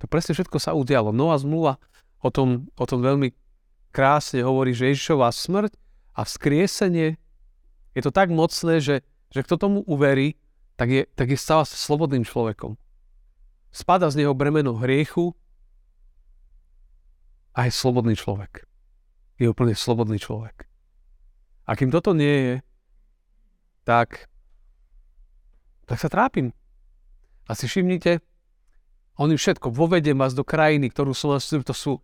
To 0.00 0.04
presne 0.04 0.36
všetko 0.36 0.60
sa 0.60 0.76
udialo. 0.76 1.08
Nová 1.12 1.40
zmluva 1.40 1.80
o 2.20 2.28
tom, 2.28 2.68
o 2.76 2.84
tom 2.84 3.00
veľmi 3.00 3.32
krásne 3.96 4.44
hovorí, 4.44 4.76
že 4.76 4.92
Ježišová 4.92 5.32
smrť 5.32 5.72
a 6.12 6.24
vzkriesenie 6.24 7.16
je 7.96 8.02
to 8.04 8.12
tak 8.12 8.28
mocné, 8.28 8.84
že, 8.84 9.00
že 9.32 9.40
kto 9.40 9.56
tomu 9.56 9.80
uverí, 9.88 10.36
tak 10.76 10.92
je, 10.92 11.02
tak 11.16 11.32
je 11.32 11.38
sa 11.40 11.64
slobodným 11.64 12.28
človekom. 12.28 12.76
Spada 13.72 14.12
z 14.12 14.20
neho 14.24 14.36
bremeno 14.36 14.76
hriechu 14.76 15.32
a 17.56 17.64
je 17.64 17.72
slobodný 17.72 18.12
človek. 18.12 18.68
Je 19.40 19.48
úplne 19.48 19.72
slobodný 19.72 20.20
človek. 20.20 20.68
A 21.64 21.72
kým 21.72 21.88
toto 21.88 22.12
nie 22.12 22.36
je, 22.36 22.54
tak, 23.88 24.28
tak 25.88 25.96
sa 25.96 26.12
trápim. 26.12 26.52
A 27.48 27.56
si 27.56 27.64
všimnite, 27.64 28.20
on 29.16 29.32
im 29.32 29.40
všetko, 29.40 29.72
vovedem 29.72 30.20
vás 30.20 30.36
do 30.36 30.44
krajiny, 30.44 30.92
ktorú 30.92 31.16
som 31.16 31.32
vás, 31.32 31.48
to 31.48 31.74
sú 31.74 31.98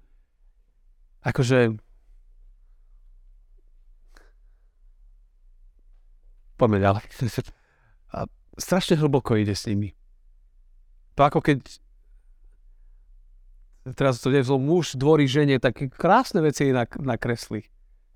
akože 1.21 1.77
poďme 6.57 6.79
ďalej. 6.79 7.05
A 8.17 8.29
strašne 8.55 8.95
hlboko 8.95 9.35
ide 9.35 9.53
s 9.53 9.67
nimi. 9.67 9.99
To 11.19 11.27
ako 11.27 11.43
keď 11.43 11.59
teraz 13.91 14.23
to 14.23 14.31
nevzol 14.31 14.63
muž 14.63 14.95
dvorí 14.95 15.27
žene, 15.27 15.59
také 15.59 15.91
krásne 15.91 16.39
veci 16.39 16.71
nak, 16.71 16.95
nakreslí. 17.03 17.67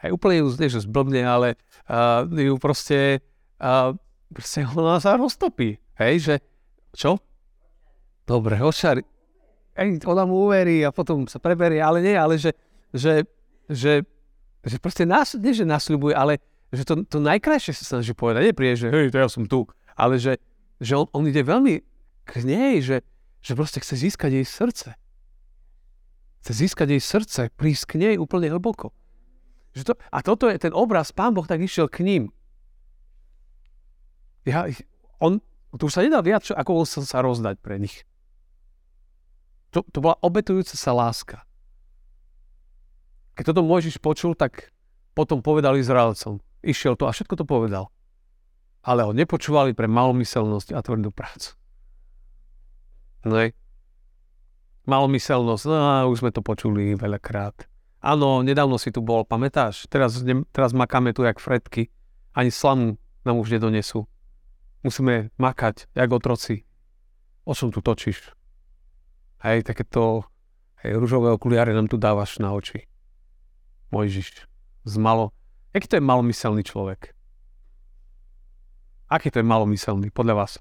Hej, 0.04 0.10
úplne 0.14 0.44
ju, 0.44 0.54
že 0.54 0.84
zblbne, 0.84 1.24
ale 1.26 1.48
uh, 1.88 2.28
ju 2.28 2.54
proste, 2.60 3.24
uh, 3.58 3.96
proste 4.30 4.62
ona 4.68 5.02
sa 5.02 5.18
roztopí. 5.18 5.80
Hej, 5.96 6.14
že 6.20 6.34
čo? 6.94 7.18
Dobre, 8.28 8.60
ošari. 8.60 9.02
Hej, 9.76 10.04
ona 10.04 10.28
mu 10.28 10.48
uverí 10.48 10.84
a 10.84 10.92
potom 10.92 11.24
sa 11.26 11.40
preberie, 11.40 11.80
ale 11.80 12.04
nie, 12.04 12.16
ale 12.16 12.36
že, 12.36 12.52
že, 12.92 13.24
že, 13.68 14.04
že 14.64 14.76
proste 14.78 15.08
nás, 15.08 15.36
nie 15.36 15.52
že 15.52 15.64
nasľubuje, 15.64 16.14
ale 16.14 16.38
že 16.72 16.84
to, 16.84 17.06
to 17.06 17.18
najkrajšie 17.22 17.72
sa 17.72 17.96
snaží 17.96 18.12
povedať. 18.12 18.52
Nie 18.52 18.54
príde, 18.56 18.76
že 18.76 18.88
hej, 18.92 19.08
to 19.12 19.18
ja 19.20 19.28
som 19.28 19.48
tu, 19.48 19.64
ale 19.96 20.20
že, 20.20 20.36
že 20.80 20.92
on, 20.96 21.08
on 21.12 21.24
ide 21.24 21.40
veľmi 21.40 21.80
k 22.26 22.32
nej, 22.44 22.82
že, 22.84 23.00
že 23.40 23.52
proste 23.56 23.80
chce 23.80 23.96
získať 23.96 24.42
jej 24.42 24.46
srdce. 24.46 24.88
Chce 26.46 26.62
získať 26.62 26.94
jej 26.94 27.02
srdce, 27.02 27.40
prísť 27.58 27.90
k 27.90 27.94
nej 27.98 28.14
úplne 28.22 28.46
hlboko. 28.46 28.94
Že 29.74 29.82
to, 29.82 29.92
a 29.98 30.22
toto 30.22 30.46
je 30.46 30.54
ten 30.62 30.70
obraz, 30.70 31.10
pán 31.10 31.34
Boh 31.34 31.42
tak 31.42 31.58
išiel 31.58 31.90
k 31.90 32.06
ním. 32.06 32.30
Ja, 34.46 34.70
on, 35.18 35.42
tu 35.74 35.90
sa 35.90 36.06
nedá 36.06 36.22
viac, 36.22 36.46
ako 36.46 36.70
on 36.78 36.86
sa, 36.86 37.02
sa 37.02 37.18
rozdať 37.18 37.58
pre 37.58 37.82
nich. 37.82 38.06
To, 39.74 39.82
to 39.90 39.98
bola 39.98 40.22
obetujúca 40.22 40.78
sa 40.78 40.94
láska. 40.94 41.42
Keď 43.34 43.50
toto 43.50 43.66
Mojžiš 43.66 43.98
počul, 43.98 44.38
tak 44.38 44.70
potom 45.18 45.42
povedal 45.42 45.74
Izraelcom. 45.74 46.38
Išiel 46.62 46.94
to 46.94 47.10
a 47.10 47.12
všetko 47.12 47.42
to 47.42 47.44
povedal. 47.44 47.90
Ale 48.86 49.02
ho 49.02 49.10
nepočúvali 49.10 49.74
pre 49.74 49.90
malomyselnosť 49.90 50.78
a 50.78 50.78
tvrdú 50.78 51.10
prácu. 51.10 51.58
No 53.26 53.34
malomyselnosť, 54.86 55.64
no 55.66 56.10
už 56.10 56.22
sme 56.22 56.30
to 56.30 56.40
počuli 56.40 56.94
veľakrát. 56.94 57.66
Áno, 58.06 58.46
nedávno 58.46 58.78
si 58.78 58.94
tu 58.94 59.02
bol, 59.02 59.26
pamätáš? 59.26 59.90
Teraz, 59.90 60.22
ne, 60.22 60.46
teraz 60.54 60.70
makáme 60.70 61.10
tu 61.10 61.26
jak 61.26 61.42
fredky. 61.42 61.90
Ani 62.30 62.54
slamu 62.54 62.94
nám 63.26 63.42
už 63.42 63.58
nedonesú. 63.58 64.06
Musíme 64.86 65.34
makať, 65.42 65.90
jak 65.90 66.10
otroci. 66.14 66.62
O 67.42 67.54
čom 67.54 67.74
tu 67.74 67.82
točíš? 67.82 68.30
Hej, 69.42 69.66
takéto 69.66 70.22
hej, 70.86 70.94
rúžové 70.94 71.34
okuliare 71.34 71.74
nám 71.74 71.90
tu 71.90 71.98
dávaš 71.98 72.38
na 72.38 72.54
oči. 72.54 72.86
Mojžiš. 73.90 74.46
Z 74.86 74.94
malo... 75.02 75.34
Jaký 75.74 75.90
to 75.90 75.96
je 75.98 76.04
malomyselný 76.06 76.62
človek? 76.62 77.10
Aký 79.10 79.30
to 79.30 79.42
je 79.42 79.46
malomyselný, 79.46 80.14
podľa 80.14 80.34
vás? 80.34 80.52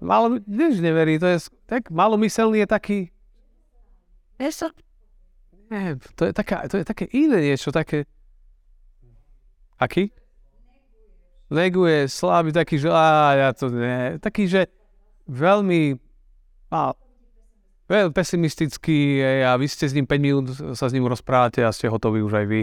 Malo, 0.00 0.38
než 0.46 0.80
neverí, 0.80 1.18
to 1.18 1.26
je 1.26 1.38
tak 1.66 1.90
malomyselný 1.90 2.58
je 2.58 2.68
taký... 2.68 2.98
Nie, 5.70 5.98
to 6.14 6.30
je, 6.30 6.32
taká, 6.32 6.68
to 6.68 6.78
je 6.78 6.84
také 6.84 7.10
iné 7.10 7.42
niečo, 7.42 7.74
také... 7.74 8.06
Aký? 9.80 10.14
Neguje, 11.50 12.08
slabý, 12.08 12.52
taký, 12.52 12.78
že 12.78 12.90
á, 12.92 13.34
ja 13.34 13.48
to 13.52 13.70
nie. 13.70 14.18
Taký, 14.18 14.46
že 14.46 14.60
veľmi 15.26 15.98
a, 16.70 16.94
veľmi 17.86 18.12
pesimistický 18.14 19.22
a 19.42 19.54
vy 19.58 19.66
ste 19.66 19.86
s 19.90 19.94
ním 19.94 20.06
5 20.06 20.18
minút 20.22 20.46
sa 20.74 20.86
s 20.90 20.94
ním 20.94 21.06
rozprávate 21.06 21.62
a 21.62 21.74
ste 21.74 21.90
hotoví 21.90 22.22
už 22.22 22.34
aj 22.34 22.46
vy. 22.46 22.62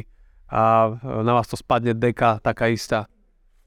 A 0.51 0.93
na 1.01 1.31
vás 1.33 1.47
to 1.47 1.57
spadne 1.57 1.95
deka, 1.95 2.39
taká 2.43 2.69
istá. 2.69 3.07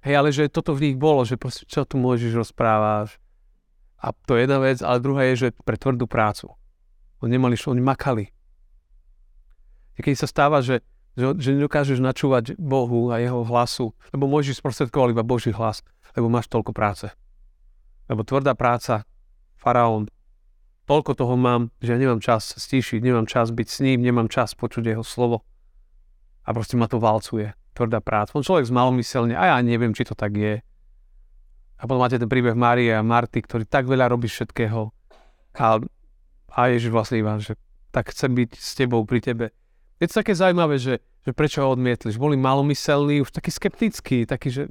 Hej, 0.04 0.14
ale 0.14 0.28
že 0.30 0.52
toto 0.52 0.76
v 0.76 0.90
nich 0.92 0.96
bolo, 0.96 1.26
že 1.26 1.34
proste 1.34 1.66
čo 1.66 1.82
tu 1.82 1.98
môžeš 1.98 2.30
rozprávať, 2.36 3.18
a 3.96 4.12
to 4.12 4.36
je 4.36 4.44
jedna 4.44 4.58
vec, 4.60 4.78
ale 4.84 5.00
druhá 5.00 5.24
je, 5.32 5.48
že 5.48 5.48
pre 5.64 5.80
tvrdú 5.80 6.04
prácu. 6.04 6.52
Oni 7.24 7.40
nemali, 7.40 7.56
oni 7.56 7.80
makali. 7.80 8.24
Keď 9.96 10.12
sa 10.12 10.28
stáva, 10.28 10.60
že, 10.60 10.84
že, 11.16 11.32
že 11.40 11.56
nedokážeš 11.56 12.04
načúvať 12.04 12.60
Bohu 12.60 13.08
a 13.08 13.16
jeho 13.16 13.40
hlasu, 13.48 13.96
lebo 14.12 14.28
môžeš 14.28 14.60
sprostredkovať 14.60 15.16
iba 15.16 15.24
Boží 15.24 15.48
hlas, 15.48 15.80
lebo 16.12 16.28
máš 16.28 16.52
toľko 16.52 16.76
práce. 16.76 17.08
Lebo 18.06 18.20
tvrdá 18.20 18.52
práca, 18.52 19.08
faraón, 19.56 20.12
toľko 20.84 21.16
toho 21.16 21.34
mám, 21.40 21.72
že 21.80 21.96
ja 21.96 21.98
nemám 21.98 22.20
čas 22.20 22.52
stíšiť, 22.54 23.00
nemám 23.00 23.24
čas 23.24 23.48
byť 23.48 23.68
s 23.68 23.78
ním, 23.80 24.04
nemám 24.04 24.28
čas 24.28 24.52
počuť 24.52 24.92
jeho 24.92 25.02
slovo. 25.02 25.42
A 26.46 26.52
proste 26.54 26.78
ma 26.78 26.86
to 26.86 27.02
valcuje. 27.02 27.56
Tvrdá 27.74 27.98
práca. 28.00 28.36
On 28.38 28.46
človek 28.46 28.68
zmalomyselne, 28.68 29.34
a 29.34 29.52
ja 29.52 29.56
neviem, 29.60 29.92
či 29.92 30.06
to 30.06 30.14
tak 30.14 30.36
je. 30.36 30.62
A 31.76 31.84
potom 31.84 32.00
máte 32.00 32.16
ten 32.16 32.28
príbeh 32.28 32.56
Márie 32.56 32.88
a 32.92 33.04
Marty, 33.04 33.44
ktorý 33.44 33.68
tak 33.68 33.84
veľa 33.84 34.08
robí 34.08 34.32
všetkého. 34.32 34.88
A, 35.60 35.80
a 36.52 36.60
Ježiš 36.72 36.88
vlastne 36.88 37.20
Ivan, 37.20 37.40
že 37.40 37.56
tak 37.92 38.12
chcem 38.12 38.32
byť 38.32 38.50
s 38.56 38.70
tebou 38.76 39.04
pri 39.04 39.20
tebe. 39.20 39.52
Je 40.00 40.08
to 40.08 40.20
také 40.20 40.36
zaujímavé, 40.36 40.76
že, 40.80 41.00
že 41.24 41.32
prečo 41.36 41.64
ho 41.64 41.72
odmietli. 41.72 42.12
Že 42.12 42.20
boli 42.20 42.36
malomyselní, 42.36 43.24
už 43.24 43.32
takí 43.32 43.52
skeptickí, 43.52 44.28
takí, 44.28 44.48
že 44.52 44.68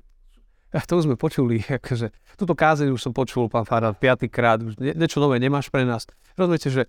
a 0.75 0.83
to 0.83 0.99
už 0.99 1.07
sme 1.07 1.15
počuli, 1.15 1.63
akože, 1.79 2.11
túto 2.35 2.53
kázeň 2.57 2.91
už 2.91 3.01
som 3.01 3.13
počul, 3.15 3.47
pán 3.47 3.63
Farad, 3.63 3.95
piatýkrát, 3.95 4.59
už 4.59 4.75
nie, 4.81 4.91
niečo 4.91 5.23
nové 5.23 5.39
nemáš 5.39 5.71
pre 5.71 5.87
nás. 5.87 6.03
Rozumiete, 6.35 6.67
že 6.67 6.83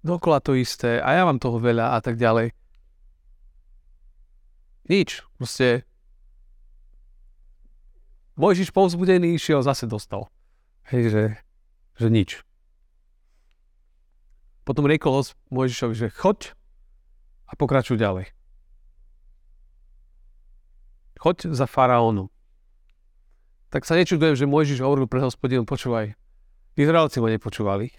dokola 0.00 0.40
to 0.40 0.56
isté 0.56 1.02
a 1.02 1.12
ja 1.18 1.22
mám 1.26 1.42
toho 1.42 1.60
veľa 1.60 1.94
a 1.94 1.98
tak 2.00 2.16
ďalej. 2.16 2.54
Nič, 4.88 5.20
proste 5.36 5.87
Mojžiš 8.38 8.70
povzbudený 8.70 9.34
išiel, 9.34 9.66
zase 9.66 9.90
dostal. 9.90 10.30
Hej, 10.86 11.10
že, 11.10 11.24
že 11.98 12.06
nič. 12.06 12.30
Potom 14.62 14.86
riekol 14.86 15.26
Mojžišovi, 15.50 15.94
že 15.98 16.08
choď 16.14 16.54
a 17.50 17.58
pokračuj 17.58 17.98
ďalej. 17.98 18.30
Choď 21.18 21.50
za 21.50 21.66
faraónu. 21.66 22.30
Tak 23.74 23.82
sa 23.82 23.98
nečudujem, 23.98 24.38
že 24.38 24.46
Mojžiš 24.46 24.86
hovoril 24.86 25.10
pre 25.10 25.18
hospodinom, 25.18 25.66
počúvaj, 25.66 26.14
Izraelci 26.78 27.18
ma 27.18 27.34
nepočúvali. 27.34 27.90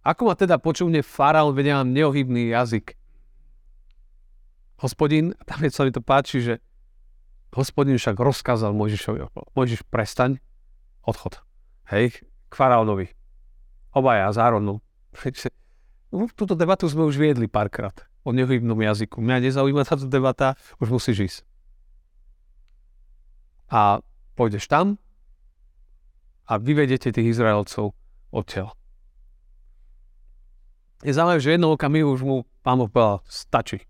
Ako 0.00 0.32
ma 0.32 0.34
teda 0.34 0.56
počúvne 0.56 1.04
faraón, 1.04 1.52
vedia 1.52 1.76
mám 1.76 1.92
neohybný 1.92 2.56
jazyk. 2.56 2.96
Hospodin, 4.80 5.36
tam 5.44 5.60
je, 5.60 5.68
sa 5.68 5.84
mi 5.84 5.92
to 5.92 6.00
páči, 6.00 6.40
že 6.40 6.54
Hospodin 7.56 7.96
však 7.96 8.20
rozkázal 8.20 8.76
Mojžišovi, 8.76 9.32
Mojžiš 9.56 9.88
prestaň, 9.88 10.36
odchod. 11.00 11.40
Hej, 11.88 12.20
k 12.22 12.52
faraónovi. 12.52 13.08
Obaja, 13.96 14.28
zároveň. 14.36 14.84
Túto 16.36 16.52
debatu 16.52 16.84
sme 16.92 17.08
už 17.08 17.16
viedli 17.16 17.48
párkrát 17.48 17.96
o 18.28 18.36
neohybnom 18.36 18.76
jazyku. 18.76 19.24
Mňa 19.24 19.48
nezaujíma 19.48 19.88
táto 19.88 20.04
debata, 20.04 20.60
už 20.76 20.92
musíš 20.92 21.16
ísť. 21.24 21.38
A 23.72 24.04
pôjdeš 24.36 24.68
tam 24.68 25.00
a 26.44 26.60
vyvedete 26.60 27.08
tých 27.08 27.32
Izraelcov 27.32 27.96
odtiaľ. 28.28 28.76
Je 31.00 31.16
zaujímavé, 31.16 31.40
že 31.40 31.56
jednou 31.56 31.72
okamihu 31.72 32.12
už 32.12 32.22
mu 32.24 32.36
pán 32.60 32.76
Boh 32.76 32.92
povedal, 32.92 33.24
stačí. 33.24 33.87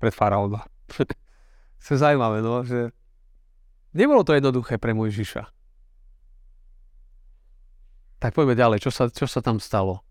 Pred 0.00 0.14
faraóna. 0.16 0.64
to 1.84 1.88
je 1.92 1.98
zaujímavé, 2.00 2.40
no, 2.40 2.64
že 2.64 2.90
nebolo 3.92 4.24
to 4.24 4.32
jednoduché 4.32 4.80
pre 4.80 4.96
Mojžiša. 4.96 5.44
Tak 8.20 8.36
poďme 8.36 8.56
ďalej, 8.56 8.78
čo 8.84 8.90
sa, 8.92 9.08
čo 9.08 9.24
sa 9.28 9.40
tam 9.40 9.60
stalo. 9.60 10.04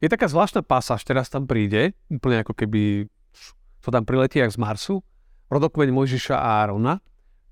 Je 0.00 0.08
taká 0.08 0.28
zvláštna 0.28 0.60
pasáž, 0.64 1.04
teraz 1.04 1.32
tam 1.32 1.48
príde, 1.48 1.96
úplne 2.12 2.44
ako 2.44 2.52
keby 2.52 3.08
to 3.80 3.88
tam 3.92 4.04
priletí 4.04 4.40
jak 4.40 4.52
z 4.52 4.60
Marsu, 4.60 5.04
rodokmeň 5.52 5.92
Mojžiša 5.92 6.36
a 6.36 6.64
Árona, 6.64 7.00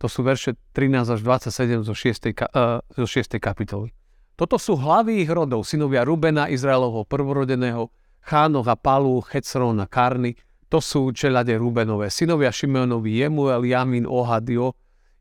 to 0.02 0.11
sú 0.11 0.26
verše 0.26 0.58
13 0.75 1.14
až 1.14 1.20
27 1.22 1.87
zo 1.87 1.94
6. 1.94 2.34
Uh, 2.50 2.82
zo 2.90 3.06
6. 3.06 3.38
kapitoly. 3.38 3.94
Toto 4.34 4.58
sú 4.58 4.75
hlavy 4.75 5.22
ich 5.22 5.30
rodov, 5.30 5.62
synovia 5.62 6.02
Rubena, 6.02 6.50
Izraelovho 6.50 7.06
prvorodeného, 7.06 7.87
Chánoch 8.26 8.66
a 8.66 8.75
Palu, 8.75 9.22
Hecron 9.22 9.78
a 9.78 9.87
Karny. 9.87 10.34
To 10.72 10.80
sú 10.80 11.12
čelade 11.12 11.52
Rubenové. 11.52 12.08
Synovia 12.08 12.48
Šimeonovi, 12.48 13.20
Jemuel, 13.20 13.68
Jamin, 13.68 14.08
Ohadio, 14.08 14.72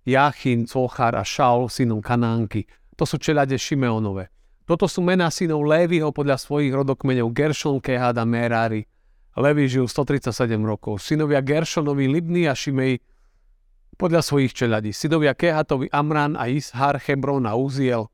Jachin, 0.07 0.63
Cochar 0.63 1.11
a 1.19 1.27
Šaul, 1.27 1.67
synom 1.67 1.99
Kanánky. 1.99 2.63
To 2.95 3.03
sú 3.03 3.19
čelade 3.19 3.59
Šimeonové. 3.59 4.31
Toto 4.63 4.87
sú 4.87 5.03
mená 5.03 5.27
synov 5.27 5.67
Lévyho 5.67 6.15
podľa 6.15 6.39
svojich 6.39 6.71
rodokmeňov 6.71 7.35
Gershon, 7.35 7.83
Kehad 7.83 8.15
a 8.15 8.23
Merari. 8.23 8.87
Levi 9.35 9.67
žil 9.67 9.91
137 9.91 10.55
rokov. 10.63 11.03
Synovia 11.03 11.43
Gershonovi, 11.43 12.07
Libny 12.07 12.47
a 12.47 12.55
Šimej 12.55 13.03
podľa 13.99 14.23
svojich 14.23 14.55
čeladí. 14.55 14.95
Synovia 14.95 15.35
Kehatovi, 15.35 15.91
Amran 15.91 16.39
a 16.39 16.47
Ishar, 16.47 16.95
Hebron 16.95 17.43
a 17.43 17.59
Uziel. 17.59 18.07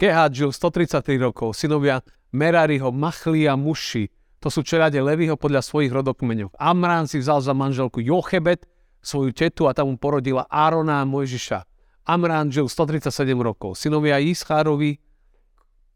Kehat 0.00 0.32
žil 0.32 0.56
133 0.56 1.20
rokov, 1.20 1.52
synovia 1.52 2.00
Merariho, 2.32 2.88
Machli 2.96 3.44
a 3.44 3.60
Muši, 3.60 4.08
to 4.38 4.48
sú 4.48 4.62
čelade 4.62 4.98
Levyho 5.02 5.34
podľa 5.34 5.66
svojich 5.66 5.90
rodokmeňov. 5.90 6.54
Amrán 6.54 7.10
si 7.10 7.18
vzal 7.18 7.42
za 7.42 7.54
manželku 7.54 7.98
Jochebet, 7.98 8.66
svoju 9.02 9.34
tetu 9.34 9.66
a 9.66 9.74
tam 9.74 9.94
mu 9.94 9.96
porodila 9.98 10.46
Árona 10.46 11.02
a 11.02 11.08
Mojžiša. 11.08 11.66
Amrán 12.08 12.48
žil 12.48 12.70
137 12.70 13.36
rokov. 13.38 13.76
Synovia 13.76 14.16
Ischarovi, 14.22 14.96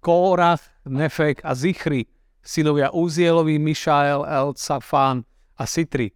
Kórach, 0.03 0.61
Nefek 0.85 1.41
a 1.47 1.55
Zichri, 1.55 2.11
synovia 2.43 2.91
Uzielovi, 2.91 3.57
Mišael, 3.57 4.27
El, 4.27 4.49
Safán 4.59 5.25
a 5.57 5.65
Sitri. 5.65 6.11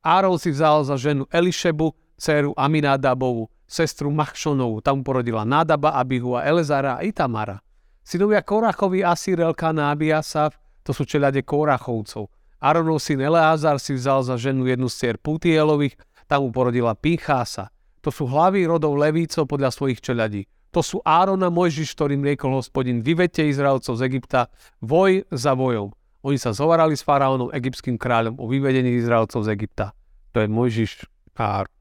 Áron 0.00 0.38
si 0.38 0.54
vzal 0.54 0.86
za 0.86 0.96
ženu 0.96 1.26
Elišebu, 1.28 1.92
dceru 2.16 2.54
Aminadabovu, 2.56 3.50
sestru 3.66 4.14
Machšonovú. 4.14 4.80
Tam 4.80 5.02
porodila 5.02 5.42
Nadaba, 5.42 5.98
Abihu 5.98 6.38
a 6.38 6.46
Elezara 6.46 7.00
a 7.00 7.04
Itamara. 7.04 7.58
Synovia 8.04 8.44
Korachovi, 8.44 9.02
Asir, 9.04 9.40
Elkana, 9.40 9.90
Abiasav, 9.90 10.56
to 10.84 10.92
sú 10.92 11.08
čeľade 11.08 11.40
Korachovcov. 11.42 12.28
Aronov 12.60 13.00
syn 13.00 13.24
Eleazar 13.24 13.80
si 13.80 13.96
vzal 13.96 14.24
za 14.24 14.36
ženu 14.36 14.68
jednu 14.68 14.88
z 14.92 14.96
cier 14.96 15.16
Putielových, 15.16 15.96
tam 16.28 16.48
mu 16.48 16.50
porodila 16.52 16.96
Pinchása. 16.96 17.72
To 18.04 18.12
sú 18.12 18.28
hlavy 18.28 18.68
rodov 18.68 19.00
Levícov 19.00 19.48
podľa 19.48 19.72
svojich 19.72 20.00
čeľadí. 20.04 20.44
To 20.76 20.84
sú 20.84 21.00
Árona 21.04 21.48
Mojžiš, 21.48 21.96
ktorým 21.96 22.20
riekol 22.20 22.58
hospodin, 22.58 23.00
vyvete 23.00 23.46
Izraelcov 23.46 23.96
z 23.96 24.02
Egypta, 24.10 24.50
voj 24.82 25.24
za 25.32 25.56
vojom. 25.56 25.94
Oni 26.24 26.40
sa 26.40 26.56
zovarali 26.56 26.96
s 26.96 27.04
faraónom, 27.04 27.52
egyptským 27.52 28.00
kráľom 28.00 28.40
o 28.40 28.48
vyvedení 28.48 28.96
Izraelcov 28.96 29.44
z 29.44 29.54
Egypta. 29.54 29.92
To 30.34 30.42
je 30.42 30.48
Mojžiš 30.48 31.06
a 31.38 31.62
Áron. 31.62 31.74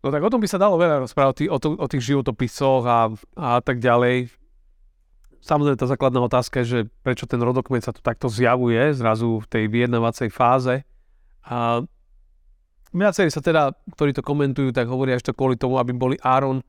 No 0.00 0.08
tak 0.08 0.24
o 0.24 0.32
tom 0.32 0.40
by 0.40 0.48
sa 0.48 0.56
dalo 0.56 0.80
veľa 0.80 1.04
rozprávať, 1.04 1.52
o, 1.52 1.58
o 1.60 1.86
tých 1.90 2.08
životopisoch 2.08 2.82
a, 2.88 3.12
a 3.36 3.60
tak 3.60 3.84
ďalej. 3.84 4.32
Samozrejme 5.40 5.80
tá 5.80 5.88
základná 5.88 6.20
otázka 6.20 6.60
je, 6.62 6.66
že 6.68 6.80
prečo 7.00 7.24
ten 7.24 7.40
rodokmeň 7.40 7.80
sa 7.80 7.92
tu 7.96 8.04
takto 8.04 8.28
zjavuje 8.28 8.92
zrazu 8.92 9.40
v 9.40 9.46
tej 9.48 9.64
vyjednávacej 9.72 10.28
fáze. 10.28 10.84
A 11.48 11.80
viacerí 12.92 13.32
sa 13.32 13.40
teda, 13.40 13.72
ktorí 13.96 14.12
to 14.12 14.20
komentujú, 14.20 14.70
tak 14.76 14.92
hovoria 14.92 15.16
ešte 15.16 15.32
kvôli 15.32 15.56
tomu, 15.56 15.80
aby 15.80 15.96
boli 15.96 16.16
Áron 16.20 16.60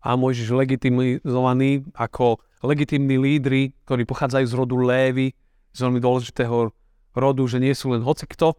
a 0.00 0.14
Mojžiš 0.14 0.54
legitimizovaní 0.54 1.84
ako 1.92 2.40
legitimní 2.62 3.18
lídry, 3.18 3.74
ktorí 3.84 4.06
pochádzajú 4.06 4.46
z 4.46 4.54
rodu 4.54 4.76
Lévy, 4.78 5.34
z 5.74 5.78
veľmi 5.82 6.00
dôležitého 6.00 6.70
rodu, 7.18 7.42
že 7.50 7.58
nie 7.58 7.74
sú 7.74 7.92
len 7.92 8.06
hocikto, 8.06 8.54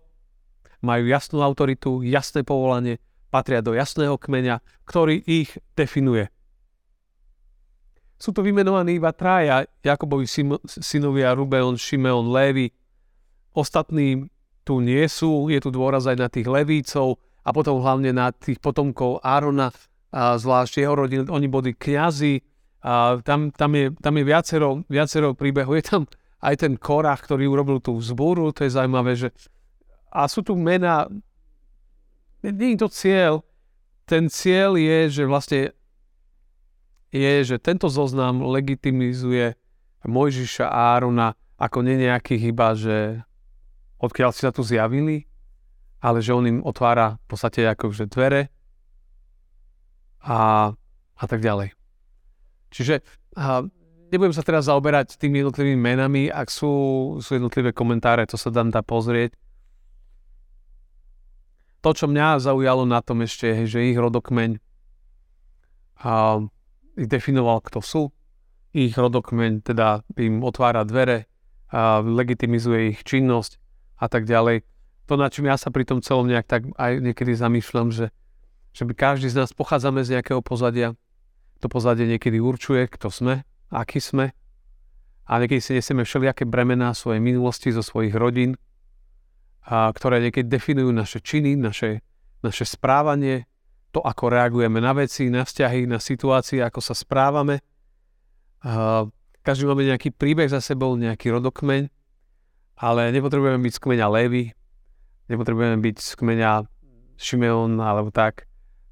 majú 0.81 1.05
jasnú 1.07 1.39
autoritu, 1.45 2.01
jasné 2.03 2.41
povolanie, 2.41 2.97
patria 3.31 3.63
do 3.63 3.71
jasného 3.71 4.17
kmeňa, 4.19 4.59
ktorý 4.83 5.21
ich 5.23 5.55
definuje. 5.77 6.27
Sú 8.21 8.29
to 8.29 8.45
vymenovaní 8.45 9.01
iba 9.01 9.09
traja, 9.09 9.65
Jakobovi 9.81 10.29
synovia 10.69 11.33
Rubeon, 11.33 11.73
Šimeon, 11.73 12.29
Lévy. 12.29 12.69
Ostatní 13.57 14.29
tu 14.61 14.77
nie 14.77 15.09
sú, 15.09 15.49
je 15.49 15.57
tu 15.57 15.73
dôraz 15.73 16.05
aj 16.05 16.17
na 16.21 16.29
tých 16.29 16.45
Levícov 16.45 17.17
a 17.41 17.49
potom 17.49 17.81
hlavne 17.81 18.13
na 18.13 18.29
tých 18.29 18.61
potomkov 18.61 19.25
Árona, 19.25 19.73
a 20.13 20.37
zvlášť 20.37 20.85
jeho 20.85 20.93
rodiny, 20.93 21.25
oni 21.25 21.47
boli 21.49 21.73
kňazi, 21.73 22.45
a 22.85 23.17
tam, 23.25 23.49
tam, 23.49 23.73
je, 23.73 23.89
tam 23.97 24.13
je 24.17 24.23
viacero, 24.25 24.69
viacero 24.85 25.33
príbehov. 25.33 25.73
Je 25.77 25.85
tam 25.85 26.03
aj 26.45 26.61
ten 26.61 26.77
Korach, 26.77 27.25
ktorý 27.25 27.49
urobil 27.49 27.81
tú 27.81 27.97
vzbúru, 27.97 28.53
to 28.53 28.65
je 28.65 28.73
zaujímavé, 28.73 29.17
že 29.17 29.33
a 30.11 30.29
sú 30.29 30.45
tu 30.45 30.53
mená 30.59 31.09
nie 32.41 32.73
je 32.73 32.81
to 32.81 32.89
cieľ. 32.89 33.33
Ten 34.09 34.27
cieľ 34.27 34.75
je, 34.75 35.21
že 35.21 35.23
vlastne 35.29 35.77
je, 37.11 37.31
že 37.43 37.57
tento 37.59 37.91
zoznam 37.91 38.43
legitimizuje 38.43 39.55
Mojžiša 40.07 40.65
a 40.65 40.97
Árona 40.97 41.37
ako 41.61 41.85
nie 41.85 42.01
nejaký 42.01 42.41
chyba, 42.41 42.73
že 42.73 43.21
odkiaľ 44.01 44.33
si 44.33 44.41
sa 44.47 44.49
tu 44.49 44.65
zjavili, 44.65 45.29
ale 46.01 46.25
že 46.25 46.33
on 46.33 46.49
im 46.49 46.59
otvára 46.65 47.21
v 47.21 47.25
podstate 47.29 47.69
akože 47.69 48.09
dvere 48.09 48.49
a, 50.25 50.73
a 51.13 51.25
tak 51.29 51.45
ďalej. 51.45 51.77
Čiže 52.73 53.05
a, 53.37 53.61
nebudem 54.09 54.33
sa 54.33 54.41
teraz 54.41 54.65
zaoberať 54.65 55.21
tými 55.21 55.45
jednotlivými 55.45 55.77
menami, 55.77 56.23
ak 56.33 56.49
sú, 56.49 56.73
sú 57.21 57.37
jednotlivé 57.37 57.69
komentáre, 57.75 58.25
to 58.25 58.41
sa 58.41 58.49
dám 58.49 58.73
dá 58.73 58.81
pozrieť 58.81 59.37
to, 61.81 61.89
čo 61.97 62.05
mňa 62.05 62.37
zaujalo 62.37 62.85
na 62.85 63.01
tom 63.01 63.25
ešte, 63.25 63.49
je, 63.49 63.65
že 63.65 63.89
ich 63.89 63.97
rodokmeň 63.97 64.61
a, 66.05 66.45
ich 66.97 67.07
definoval, 67.07 67.61
kto 67.63 67.79
sú. 67.79 68.03
Ich 68.71 68.95
rodokmeň 68.95 69.67
teda 69.67 70.03
im 70.15 70.43
otvára 70.43 70.87
dvere, 70.87 71.27
a 71.71 72.03
legitimizuje 72.03 72.91
ich 72.91 72.99
činnosť 73.07 73.55
a 73.99 74.11
tak 74.11 74.27
ďalej. 74.27 74.67
To, 75.07 75.15
na 75.15 75.31
čím 75.31 75.47
ja 75.47 75.55
sa 75.55 75.71
pri 75.71 75.87
tom 75.87 76.03
celom 76.03 76.27
nejak 76.27 76.47
tak 76.47 76.67
aj 76.75 76.99
niekedy 76.99 77.31
zamýšľam, 77.35 77.91
že, 77.91 78.11
že 78.75 78.83
my 78.83 78.91
každý 78.95 79.31
z 79.31 79.43
nás 79.43 79.55
pochádzame 79.55 80.03
z 80.03 80.19
nejakého 80.19 80.43
pozadia. 80.43 80.95
To 81.63 81.67
pozadie 81.71 82.07
niekedy 82.07 82.43
určuje, 82.43 82.87
kto 82.91 83.07
sme, 83.11 83.47
aký 83.71 84.03
sme. 84.03 84.35
A 85.27 85.39
niekedy 85.39 85.63
si 85.63 85.71
nesieme 85.75 86.03
všelijaké 86.03 86.43
bremená 86.43 86.91
svojej 86.91 87.23
minulosti, 87.23 87.71
zo 87.71 87.83
svojich 87.83 88.11
rodín, 88.15 88.59
a 89.63 89.87
ktoré 89.93 90.19
niekedy 90.19 90.49
definujú 90.49 90.91
naše 90.91 91.21
činy, 91.23 91.55
naše, 91.55 92.01
naše 92.41 92.65
správanie, 92.65 93.50
to, 93.91 93.99
ako 93.99 94.31
reagujeme 94.31 94.79
na 94.79 94.95
veci, 94.95 95.27
na 95.27 95.43
vzťahy, 95.43 95.83
na 95.85 95.99
situácie, 95.99 96.63
ako 96.63 96.79
sa 96.79 96.95
správame. 96.95 97.59
Každý 99.41 99.67
máme 99.67 99.83
nejaký 99.83 100.15
príbeh 100.15 100.47
za 100.47 100.63
sebou, 100.63 100.95
nejaký 100.95 101.33
rodokmeň, 101.33 101.91
ale 102.79 103.01
nepotrebujeme 103.11 103.59
byť 103.61 103.73
z 103.75 103.81
kmeňa 103.83 104.07
Lévy, 104.07 104.43
nepotrebujeme 105.27 105.77
byť 105.81 105.95
z 105.99 106.11
kmeňa 106.17 106.51
Šimeon 107.19 107.77
alebo 107.77 108.09
tak. 108.09 108.49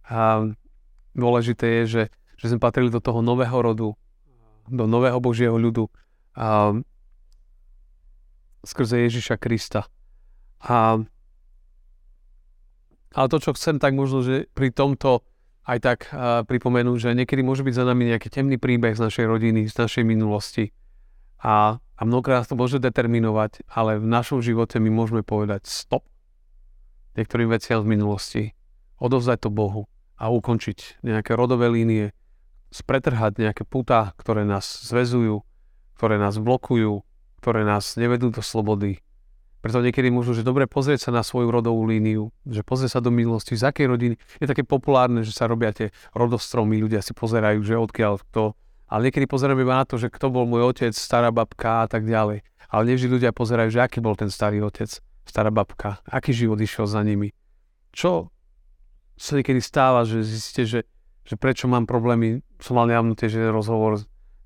A 0.09 0.45
dôležité 1.13 1.81
je, 1.81 1.83
že, 1.85 2.03
že 2.37 2.45
sme 2.51 2.61
patrili 2.61 2.93
do 2.93 3.01
toho 3.01 3.21
nového 3.21 3.57
rodu, 3.61 3.89
do 4.69 4.85
nového 4.85 5.17
Božieho 5.17 5.57
ľudu 5.57 5.89
skrze 8.65 9.05
Ježiša 9.07 9.39
Krista. 9.39 9.87
A, 10.59 11.01
ale 13.13 13.27
to, 13.29 13.37
čo 13.41 13.51
chcem, 13.57 13.81
tak 13.81 13.97
možno, 13.97 14.21
že 14.21 14.45
pri 14.53 14.69
tomto 14.69 15.25
aj 15.69 15.77
tak 15.81 15.99
uh, 16.09 16.41
pripomenúť, 16.49 16.97
že 16.97 17.17
niekedy 17.17 17.45
môže 17.45 17.61
byť 17.61 17.75
za 17.77 17.85
nami 17.85 18.09
nejaký 18.09 18.29
temný 18.33 18.57
príbeh 18.57 18.97
z 18.97 19.05
našej 19.05 19.25
rodiny, 19.29 19.69
z 19.69 19.75
našej 19.77 20.03
minulosti. 20.05 20.73
A, 21.39 21.77
a 21.77 22.01
mnohokrát 22.03 22.49
to 22.49 22.57
môže 22.57 22.81
determinovať, 22.81 23.63
ale 23.69 24.01
v 24.01 24.07
našom 24.09 24.41
živote 24.41 24.81
my 24.81 24.89
môžeme 24.89 25.21
povedať 25.21 25.69
stop 25.69 26.09
niektorým 27.13 27.53
veciam 27.53 27.85
z 27.85 27.87
minulosti, 27.87 28.43
odovzdať 28.97 29.45
to 29.45 29.49
Bohu 29.53 29.85
a 30.17 30.33
ukončiť 30.33 31.05
nejaké 31.05 31.37
rodové 31.37 31.69
línie, 31.69 32.11
spretrhať 32.73 33.39
nejaké 33.39 33.63
putá, 33.65 34.13
ktoré 34.17 34.45
nás 34.45 34.65
zvezujú, 34.85 35.45
ktoré 35.97 36.17
nás 36.17 36.37
blokujú, 36.37 37.01
ktoré 37.39 37.63
nás 37.63 37.95
nevedú 37.95 38.33
do 38.33 38.43
slobody 38.43 39.01
Preto 39.59 39.83
niekedy 39.83 40.07
môžu, 40.07 40.31
že 40.31 40.47
dobre 40.47 40.71
pozrieť 40.71 41.09
sa 41.09 41.11
na 41.11 41.19
svoju 41.19 41.51
rodovú 41.51 41.83
líniu, 41.83 42.31
že 42.47 42.63
pozrieť 42.63 42.95
sa 42.95 42.99
do 43.03 43.11
minulosti, 43.11 43.59
z 43.59 43.67
akej 43.67 43.91
rodiny. 43.91 44.15
Je 44.39 44.47
také 44.47 44.63
populárne, 44.63 45.27
že 45.27 45.35
sa 45.35 45.51
robia 45.51 45.75
tie 45.75 45.91
rodostromy, 46.15 46.79
ľudia 46.79 47.03
si 47.03 47.11
pozerajú, 47.11 47.59
že 47.59 47.75
odkiaľ 47.75 48.23
kto. 48.23 48.55
Ale 48.87 49.11
niekedy 49.11 49.27
pozeráme 49.27 49.67
iba 49.67 49.75
na 49.75 49.83
to, 49.83 49.99
že 49.99 50.07
kto 50.07 50.31
bol 50.31 50.47
môj 50.47 50.71
otec, 50.71 50.95
stará 50.95 51.29
babka 51.29 51.83
a 51.83 51.87
tak 51.91 52.07
ďalej. 52.07 52.41
Ale 52.71 52.81
nevždy 52.87 53.07
ľudia 53.19 53.31
pozerajú, 53.35 53.69
že 53.69 53.83
aký 53.83 53.99
bol 53.99 54.15
ten 54.15 54.31
starý 54.31 54.63
otec, 54.63 54.87
stará 55.27 55.51
babka, 55.51 55.99
aký 56.07 56.31
život 56.31 56.57
išiel 56.57 56.87
za 56.87 57.03
nimi. 57.03 57.35
Čo 57.91 58.31
sa 59.19 59.35
niekedy 59.35 59.59
stáva, 59.59 60.07
že 60.07 60.23
zistíte, 60.23 60.63
že, 60.63 60.79
že 61.27 61.35
prečo 61.35 61.67
mám 61.67 61.83
problémy, 61.83 62.39
som 62.63 62.79
mal 62.79 62.87
nedávno 62.87 63.11
tiež 63.13 63.51
rozhovor, 63.51 63.99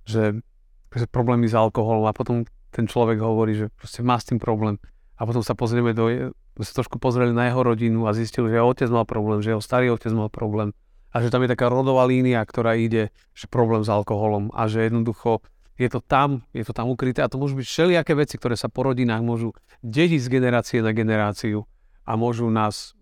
že, 0.09 0.41
že 0.89 1.05
problémy 1.05 1.45
s 1.45 1.53
alkoholom 1.53 2.09
a 2.09 2.17
potom 2.17 2.49
ten 2.73 2.89
človek 2.89 3.21
hovorí, 3.21 3.53
že 3.53 3.65
proste 3.77 4.01
má 4.01 4.17
s 4.17 4.33
tým 4.33 4.41
problém 4.41 4.81
a 5.23 5.27
potom 5.27 5.39
sa 5.39 5.55
pozrieme 5.55 5.95
do, 5.95 6.35
sa 6.59 6.73
trošku 6.83 6.99
pozreli 6.99 7.31
na 7.31 7.47
jeho 7.47 7.63
rodinu 7.63 8.03
a 8.03 8.11
zistili, 8.11 8.51
že 8.51 8.59
jeho 8.59 8.67
otec 8.67 8.91
mal 8.91 9.07
problém, 9.07 9.39
že 9.39 9.55
jeho 9.55 9.63
starý 9.63 9.95
otec 9.95 10.11
mal 10.11 10.27
problém 10.27 10.75
a 11.15 11.23
že 11.23 11.31
tam 11.31 11.47
je 11.47 11.53
taká 11.55 11.71
rodová 11.71 12.03
línia, 12.03 12.43
ktorá 12.43 12.75
ide, 12.75 13.15
že 13.31 13.47
problém 13.47 13.85
s 13.85 13.89
alkoholom 13.89 14.51
a 14.51 14.67
že 14.67 14.83
jednoducho 14.83 15.39
je 15.79 15.87
to 15.87 16.03
tam, 16.03 16.43
je 16.51 16.65
to 16.67 16.75
tam 16.75 16.91
ukryté 16.91 17.23
a 17.23 17.31
to 17.31 17.39
môžu 17.39 17.55
byť 17.55 17.65
všelijaké 17.69 18.13
veci, 18.19 18.35
ktoré 18.35 18.59
sa 18.59 18.67
po 18.67 18.83
rodinách 18.83 19.23
môžu 19.23 19.55
dediť 19.85 20.19
z 20.19 20.27
generácie 20.27 20.79
na 20.83 20.91
generáciu 20.91 21.65
a 22.03 22.19
môžu 22.19 22.51
nás, 22.51 22.97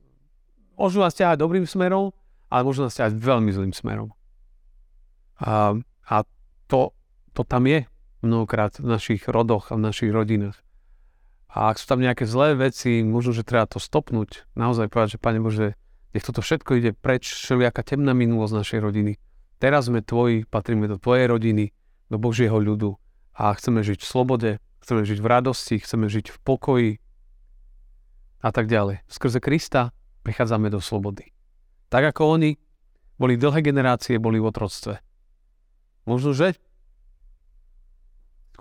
môžu 0.77 1.01
nás 1.01 1.15
ťahať 1.17 1.41
dobrým 1.41 1.65
smerom, 1.65 2.13
ale 2.51 2.61
môžu 2.67 2.83
nás 2.83 2.93
ťahať 2.93 3.15
veľmi 3.15 3.51
zlým 3.51 3.73
smerom. 3.73 4.11
A, 5.41 5.75
a 6.05 6.15
to, 6.67 6.93
to 7.33 7.41
tam 7.47 7.65
je 7.65 7.87
mnohokrát 8.21 8.75
v 8.77 8.87
našich 8.91 9.25
rodoch 9.25 9.71
a 9.71 9.79
v 9.79 9.87
našich 9.87 10.11
rodinách. 10.11 10.59
A 11.51 11.75
ak 11.75 11.83
sú 11.83 11.85
tam 11.91 11.99
nejaké 11.99 12.23
zlé 12.23 12.55
veci, 12.55 13.03
možno, 13.03 13.35
že 13.35 13.43
treba 13.43 13.67
to 13.67 13.75
stopnúť. 13.75 14.47
Naozaj 14.55 14.87
povedať, 14.87 15.19
že 15.19 15.23
Pane 15.23 15.43
Bože, 15.43 15.75
nech 16.15 16.23
toto 16.23 16.39
všetko 16.39 16.79
ide 16.79 16.91
preč, 16.95 17.27
všelijaká 17.27 17.83
temná 17.83 18.15
minulosť 18.15 18.63
našej 18.63 18.79
rodiny. 18.79 19.13
Teraz 19.59 19.91
sme 19.91 19.99
tvoji, 19.99 20.47
patríme 20.47 20.87
do 20.87 20.95
tvojej 20.95 21.27
rodiny, 21.27 21.75
do 22.07 22.17
Božieho 22.17 22.55
ľudu 22.55 22.95
a 23.35 23.51
chceme 23.55 23.83
žiť 23.83 23.99
v 23.99 24.07
slobode, 24.07 24.51
chceme 24.79 25.03
žiť 25.03 25.19
v 25.19 25.27
radosti, 25.27 25.75
chceme 25.79 26.07
žiť 26.07 26.31
v 26.31 26.37
pokoji 26.39 26.91
a 28.41 28.49
tak 28.49 28.71
ďalej. 28.71 29.03
Skrze 29.11 29.39
Krista 29.43 29.93
prichádzame 30.23 30.71
do 30.71 30.79
slobody. 30.79 31.35
Tak 31.91 32.15
ako 32.15 32.39
oni 32.39 32.57
boli 33.19 33.37
dlhé 33.37 33.61
generácie, 33.61 34.17
boli 34.17 34.39
v 34.41 34.49
otroctve. 34.49 35.03
Možno, 36.09 36.33
že 36.33 36.57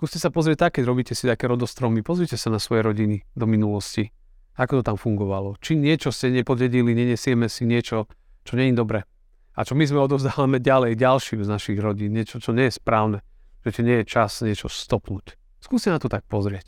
Skúste 0.01 0.17
sa 0.17 0.33
pozrieť 0.33 0.65
tak, 0.65 0.81
keď 0.81 0.89
robíte 0.89 1.13
si 1.13 1.29
také 1.29 1.45
rodostromy, 1.45 2.01
pozrite 2.01 2.33
sa 2.33 2.49
na 2.49 2.57
svoje 2.57 2.81
rodiny 2.81 3.21
do 3.37 3.45
minulosti. 3.45 4.09
Ako 4.57 4.81
to 4.81 4.89
tam 4.89 4.97
fungovalo. 4.97 5.61
Či 5.61 5.77
niečo 5.77 6.09
ste 6.09 6.33
nepodedili, 6.33 6.97
nenesieme 6.97 7.45
si 7.45 7.69
niečo, 7.69 8.09
čo 8.41 8.57
nie 8.57 8.73
je 8.73 8.81
dobré. 8.81 9.05
A 9.53 9.61
čo 9.61 9.77
my 9.77 9.85
sme 9.85 10.01
odovzdávame 10.01 10.57
ďalej, 10.57 10.97
ďalším 10.97 11.45
z 11.45 11.53
našich 11.53 11.77
rodín, 11.77 12.17
niečo, 12.17 12.41
čo 12.41 12.49
nie 12.49 12.65
je 12.65 12.81
správne. 12.81 13.21
Že 13.61 13.69
ti 13.77 13.81
nie 13.85 13.97
je 14.01 14.09
čas 14.09 14.41
niečo 14.41 14.73
stopnúť. 14.73 15.37
Skúste 15.61 15.93
na 15.93 16.01
to 16.01 16.09
tak 16.09 16.25
pozrieť. 16.25 16.65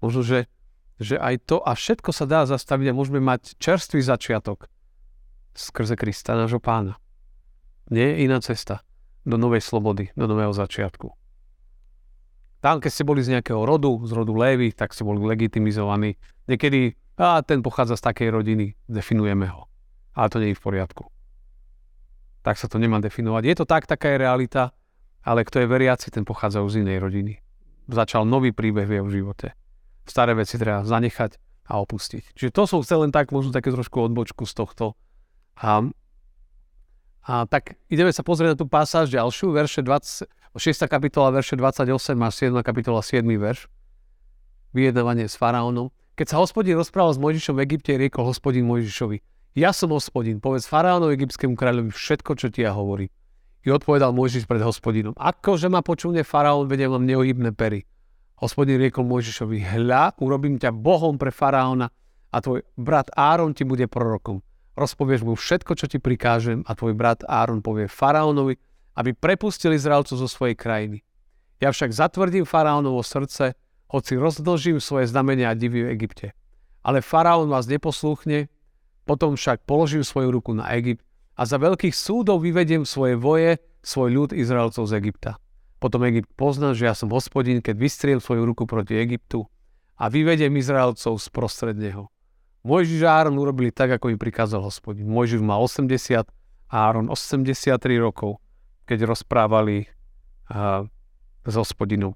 Možno, 0.00 0.24
že, 0.24 0.48
že 0.96 1.20
aj 1.20 1.44
to 1.44 1.60
a 1.60 1.76
všetko 1.76 2.08
sa 2.08 2.24
dá 2.24 2.48
zastaviť 2.48 2.88
a 2.88 2.96
môžeme 2.96 3.20
mať 3.20 3.60
čerstvý 3.60 4.00
začiatok 4.00 4.72
skrze 5.52 5.92
Krista, 5.92 6.32
nášho 6.32 6.64
pána. 6.64 6.96
Nie 7.92 8.16
je 8.16 8.24
iná 8.24 8.40
cesta 8.40 8.80
do 9.28 9.36
novej 9.36 9.60
slobody, 9.60 10.08
do 10.16 10.24
nového 10.24 10.56
začiatku. 10.56 11.25
Tam, 12.66 12.82
keď 12.82 12.90
ste 12.90 13.06
boli 13.06 13.22
z 13.22 13.38
nejakého 13.38 13.62
rodu, 13.62 13.94
z 14.02 14.10
rodu 14.10 14.34
Lévy, 14.34 14.74
tak 14.74 14.90
ste 14.90 15.06
boli 15.06 15.22
legitimizovaní. 15.22 16.18
Niekedy, 16.50 16.98
a 17.14 17.38
ten 17.46 17.62
pochádza 17.62 17.94
z 17.94 18.10
takej 18.10 18.34
rodiny, 18.34 18.74
definujeme 18.90 19.46
ho. 19.46 19.70
Ale 20.18 20.26
to 20.34 20.42
nie 20.42 20.50
je 20.50 20.58
v 20.58 20.64
poriadku. 20.66 21.06
Tak 22.42 22.58
sa 22.58 22.66
to 22.66 22.82
nemá 22.82 22.98
definovať. 22.98 23.42
Je 23.46 23.54
to 23.54 23.70
tak, 23.70 23.86
taká 23.86 24.10
je 24.10 24.18
realita, 24.18 24.74
ale 25.22 25.46
kto 25.46 25.62
je 25.62 25.70
veriaci, 25.70 26.10
ten 26.10 26.26
pochádza 26.26 26.58
z 26.66 26.82
inej 26.82 27.06
rodiny. 27.06 27.38
Začal 27.86 28.26
nový 28.26 28.50
príbeh 28.50 28.90
v 28.90 28.98
jeho 28.98 29.08
živote. 29.14 29.54
Staré 30.02 30.34
veci 30.34 30.58
treba 30.58 30.82
zanechať 30.82 31.38
a 31.70 31.78
opustiť. 31.78 32.34
Čiže 32.34 32.50
to 32.50 32.66
som 32.66 32.82
chcel 32.82 33.06
len 33.06 33.14
tak, 33.14 33.30
možno 33.30 33.54
také 33.54 33.70
trošku 33.70 34.10
odbočku 34.10 34.42
z 34.42 34.54
tohto. 34.58 34.98
A, 35.54 35.86
a 37.30 37.46
tak 37.46 37.78
ideme 37.86 38.10
sa 38.10 38.26
pozrieť 38.26 38.54
na 38.54 38.58
tú 38.58 38.66
pasáž 38.66 39.06
ďalšiu, 39.14 39.54
verše 39.54 39.86
20, 39.86 40.26
6. 40.56 40.88
kapitola 40.88 41.28
verše 41.28 41.52
28 41.52 42.16
a 42.16 42.30
7. 42.32 42.64
kapitola 42.64 43.04
7. 43.04 43.28
verš. 43.28 43.68
Vyjednávanie 44.72 45.28
s 45.28 45.36
faraónom. 45.36 45.92
Keď 46.16 46.32
sa 46.32 46.40
hospodin 46.40 46.80
rozprával 46.80 47.12
s 47.12 47.20
Mojžišom 47.20 47.60
v 47.60 47.64
Egypte, 47.68 47.92
riekol 47.92 48.24
hospodin 48.24 48.64
Mojžišovi, 48.64 49.20
ja 49.52 49.76
som 49.76 49.92
hospodin, 49.92 50.40
povedz 50.40 50.64
faraónovi 50.64 51.12
egyptskému 51.20 51.60
kráľovi 51.60 51.92
všetko, 51.92 52.40
čo 52.40 52.48
ti 52.48 52.64
ja 52.64 52.72
hovorí. 52.72 53.12
I 53.64 53.72
odpovedal 53.72 54.16
Mojžiš 54.16 54.48
pred 54.48 54.64
hospodinom, 54.64 55.12
akože 55.20 55.68
ma 55.68 55.84
počúne 55.84 56.24
faraón, 56.24 56.72
vedie 56.72 56.88
mám 56.88 57.04
neohybné 57.04 57.52
pery. 57.52 57.84
Hospodin 58.40 58.80
riekol 58.80 59.04
Mojžišovi, 59.04 59.60
hľa, 59.60 60.16
urobím 60.24 60.56
ťa 60.56 60.72
bohom 60.72 61.20
pre 61.20 61.36
faraóna 61.36 61.92
a 62.32 62.36
tvoj 62.40 62.64
brat 62.80 63.12
Áron 63.12 63.52
ti 63.52 63.68
bude 63.68 63.84
prorokom. 63.92 64.40
Rozpovieš 64.72 65.20
mu 65.20 65.36
všetko, 65.36 65.76
čo 65.76 65.84
ti 65.84 66.00
prikážem 66.00 66.64
a 66.64 66.72
tvoj 66.72 66.96
brat 66.96 67.28
Áron 67.28 67.60
povie 67.60 67.92
faraónovi, 67.92 68.56
aby 68.96 69.12
prepustili 69.12 69.76
Izraelcov 69.76 70.16
zo 70.16 70.28
svojej 70.28 70.56
krajiny. 70.56 71.04
Ja 71.60 71.72
však 71.72 71.92
zatvrdím 71.92 72.48
faraónovo 72.48 73.04
srdce, 73.04 73.56
hoci 73.92 74.18
rozdlžím 74.18 74.80
svoje 74.82 75.06
znamenia 75.08 75.52
a 75.52 75.58
divy 75.58 75.86
v 75.86 75.92
Egypte. 75.94 76.26
Ale 76.82 77.04
faraón 77.04 77.52
vás 77.52 77.68
neposlúchne, 77.70 78.48
potom 79.06 79.38
však 79.38 79.62
položím 79.68 80.02
svoju 80.02 80.34
ruku 80.34 80.56
na 80.56 80.66
Egypt 80.74 81.06
a 81.38 81.46
za 81.46 81.60
veľkých 81.60 81.94
súdov 81.94 82.42
vyvediem 82.42 82.82
svoje 82.82 83.14
voje, 83.14 83.62
svoj 83.84 84.10
ľud 84.10 84.30
Izraelcov 84.34 84.90
z 84.90 84.92
Egypta. 84.98 85.38
Potom 85.78 86.02
Egypt 86.08 86.32
pozná, 86.34 86.72
že 86.72 86.88
ja 86.88 86.94
som 86.96 87.12
hospodin, 87.12 87.60
keď 87.60 87.76
vystriem 87.76 88.18
svoju 88.18 88.48
ruku 88.48 88.64
proti 88.64 88.96
Egyptu 88.96 89.46
a 90.00 90.08
vyvediem 90.08 90.50
Izraelcov 90.56 91.20
z 91.20 91.26
prostred 91.30 91.76
neho. 91.76 92.08
Mojžiš 92.66 93.06
a 93.06 93.22
Áron 93.22 93.38
urobili 93.38 93.70
tak, 93.70 93.94
ako 93.94 94.10
im 94.10 94.18
prikázal 94.18 94.58
hospodin. 94.58 95.06
Mojžiš 95.06 95.38
mal 95.38 95.62
80 95.62 96.26
a 96.66 96.76
Áron 96.90 97.06
83 97.06 97.78
rokov 98.02 98.42
keď 98.86 99.04
rozprávali 99.04 99.90
uh, 100.48 100.86
s 101.44 101.54
hospodinou. 101.58 102.14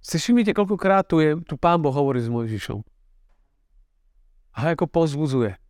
Si 0.00 0.16
všimnite, 0.16 0.56
koľkokrát 0.56 1.04
tu, 1.04 1.20
je, 1.20 1.36
tu 1.44 1.60
pán 1.60 1.80
Boh 1.80 1.92
hovorí 1.92 2.24
s 2.24 2.32
Mojžišom. 2.32 2.80
A 4.56 4.72
ako 4.72 4.88
pozbudzuje. 4.88 5.60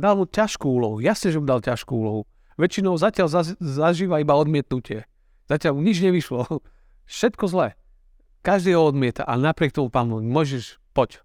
Dal 0.00 0.16
mu 0.16 0.24
ťažkú 0.24 0.64
úlohu. 0.64 0.96
Jasne, 1.04 1.28
že 1.28 1.40
mu 1.40 1.44
dal 1.44 1.60
ťažkú 1.60 1.92
úlohu. 1.92 2.24
Väčšinou 2.56 2.96
zatiaľ 2.96 3.28
zažíva 3.60 4.20
iba 4.20 4.32
odmietnutie. 4.32 5.04
Zatiaľ 5.44 5.76
mu 5.76 5.84
nič 5.84 6.00
nevyšlo. 6.00 6.48
Všetko 7.10 7.44
zlé. 7.52 7.76
Každý 8.40 8.72
ho 8.72 8.88
odmieta 8.88 9.28
a 9.28 9.36
napriek 9.36 9.76
tomu 9.76 9.92
pán 9.92 10.08
Boh, 10.08 10.24
môžeš, 10.24 10.80
poď. 10.96 11.20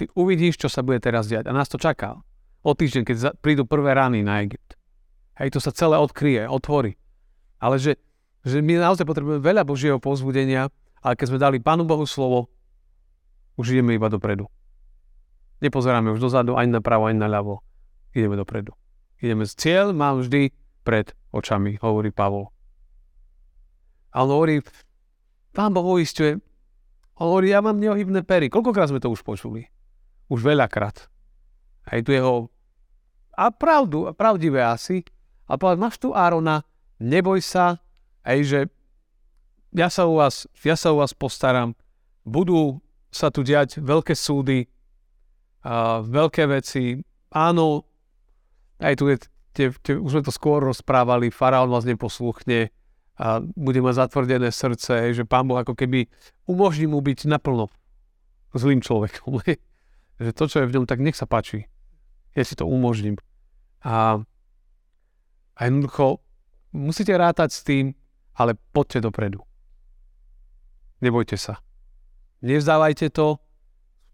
Ty 0.00 0.08
uvidíš, 0.16 0.56
čo 0.56 0.72
sa 0.72 0.80
bude 0.80 1.04
teraz 1.04 1.28
diať. 1.28 1.50
A 1.50 1.52
nás 1.52 1.68
to 1.68 1.76
čaká. 1.76 2.16
O 2.64 2.72
týždeň, 2.72 3.02
keď 3.04 3.16
prídu 3.44 3.68
prvé 3.68 3.92
rány 3.92 4.24
na 4.24 4.40
Egypt. 4.40 4.77
Hej, 5.38 5.54
to 5.54 5.60
sa 5.62 5.70
celé 5.70 5.94
odkryje, 5.94 6.50
otvorí. 6.50 6.98
Ale 7.62 7.78
že, 7.78 7.94
že 8.42 8.58
my 8.58 8.82
naozaj 8.82 9.06
potrebujeme 9.06 9.38
veľa 9.38 9.62
Božieho 9.62 10.02
pozbudenia, 10.02 10.70
ale 10.98 11.14
keď 11.14 11.26
sme 11.30 11.38
dali 11.38 11.56
Pánu 11.62 11.86
Bohu 11.86 12.02
slovo, 12.06 12.50
už 13.54 13.74
ideme 13.74 13.94
iba 13.94 14.10
dopredu. 14.10 14.50
Nepozeráme 15.62 16.14
už 16.14 16.22
dozadu, 16.22 16.54
ani 16.54 16.74
napravo, 16.74 17.06
ani 17.06 17.18
naľavo. 17.18 17.62
Ideme 18.14 18.38
dopredu. 18.38 18.74
Ideme 19.18 19.46
z 19.46 19.54
cieľ, 19.58 19.90
mám 19.90 20.22
vždy 20.22 20.54
pred 20.86 21.10
očami, 21.34 21.78
hovorí 21.82 22.14
Pavol. 22.14 22.50
A 24.14 24.22
on 24.22 24.30
hovorí, 24.30 24.62
Pán 25.50 25.74
Boh 25.74 25.98
uistuje, 25.98 26.38
on 27.18 27.34
hovorí, 27.34 27.50
ja 27.50 27.58
mám 27.58 27.82
neohybné 27.82 28.22
pery. 28.22 28.46
Koľkokrát 28.46 28.90
sme 28.90 29.02
to 29.02 29.10
už 29.10 29.26
počuli? 29.26 29.66
Už 30.30 30.46
veľakrát. 30.46 31.10
Aj 31.90 31.98
tu 32.06 32.14
jeho... 32.14 32.46
A 33.34 33.50
pravdu, 33.50 34.10
pravdivé 34.14 34.62
asi, 34.62 35.02
a 35.48 35.56
povedal, 35.56 35.80
máš 35.80 35.96
tu 35.96 36.12
Árona, 36.12 36.62
neboj 37.00 37.40
sa, 37.40 37.80
aj 38.22 38.38
že 38.44 38.60
ja 39.72 39.88
sa, 39.88 40.04
u 40.08 40.20
vás, 40.20 40.48
ja 40.64 40.76
sa 40.76 40.92
u 40.92 41.00
vás 41.00 41.12
postaram, 41.12 41.72
budú 42.24 42.80
sa 43.08 43.32
tu 43.32 43.40
diať 43.40 43.80
veľké 43.80 44.12
súdy, 44.12 44.68
a 45.64 46.00
veľké 46.00 46.48
veci. 46.48 46.96
Áno, 47.34 47.84
aj 48.80 48.94
tu 48.96 49.10
je, 49.10 49.16
tie, 49.52 49.66
tie, 49.82 49.94
už 49.98 50.20
sme 50.20 50.22
to 50.24 50.32
skôr 50.32 50.62
rozprávali, 50.62 51.34
faraón 51.34 51.68
vás 51.68 51.84
neposluchne 51.84 52.70
a 53.18 53.42
bude 53.42 53.82
mať 53.82 54.06
zatvrdené 54.06 54.54
srdce, 54.54 55.10
že 55.10 55.26
pán 55.26 55.50
Boh 55.50 55.58
ako 55.58 55.74
keby 55.74 56.06
umožní 56.46 56.86
mu 56.86 57.02
byť 57.02 57.26
naplno 57.26 57.66
zlým 58.54 58.78
človekom. 58.78 59.42
že 60.22 60.30
to, 60.32 60.44
čo 60.46 60.62
je 60.62 60.68
v 60.70 60.74
ňom, 60.78 60.84
tak 60.86 61.02
nech 61.02 61.18
sa 61.18 61.26
páči. 61.26 61.66
Ja 62.38 62.46
si 62.46 62.54
to 62.54 62.64
umožním. 62.70 63.18
A 63.82 64.22
a 65.58 65.66
jednoducho 65.66 66.22
musíte 66.70 67.10
rátať 67.18 67.50
s 67.50 67.60
tým, 67.66 67.90
ale 68.38 68.54
poďte 68.70 69.10
dopredu. 69.10 69.42
Nebojte 71.02 71.34
sa. 71.34 71.58
Nevzdávajte 72.38 73.10
to, 73.10 73.42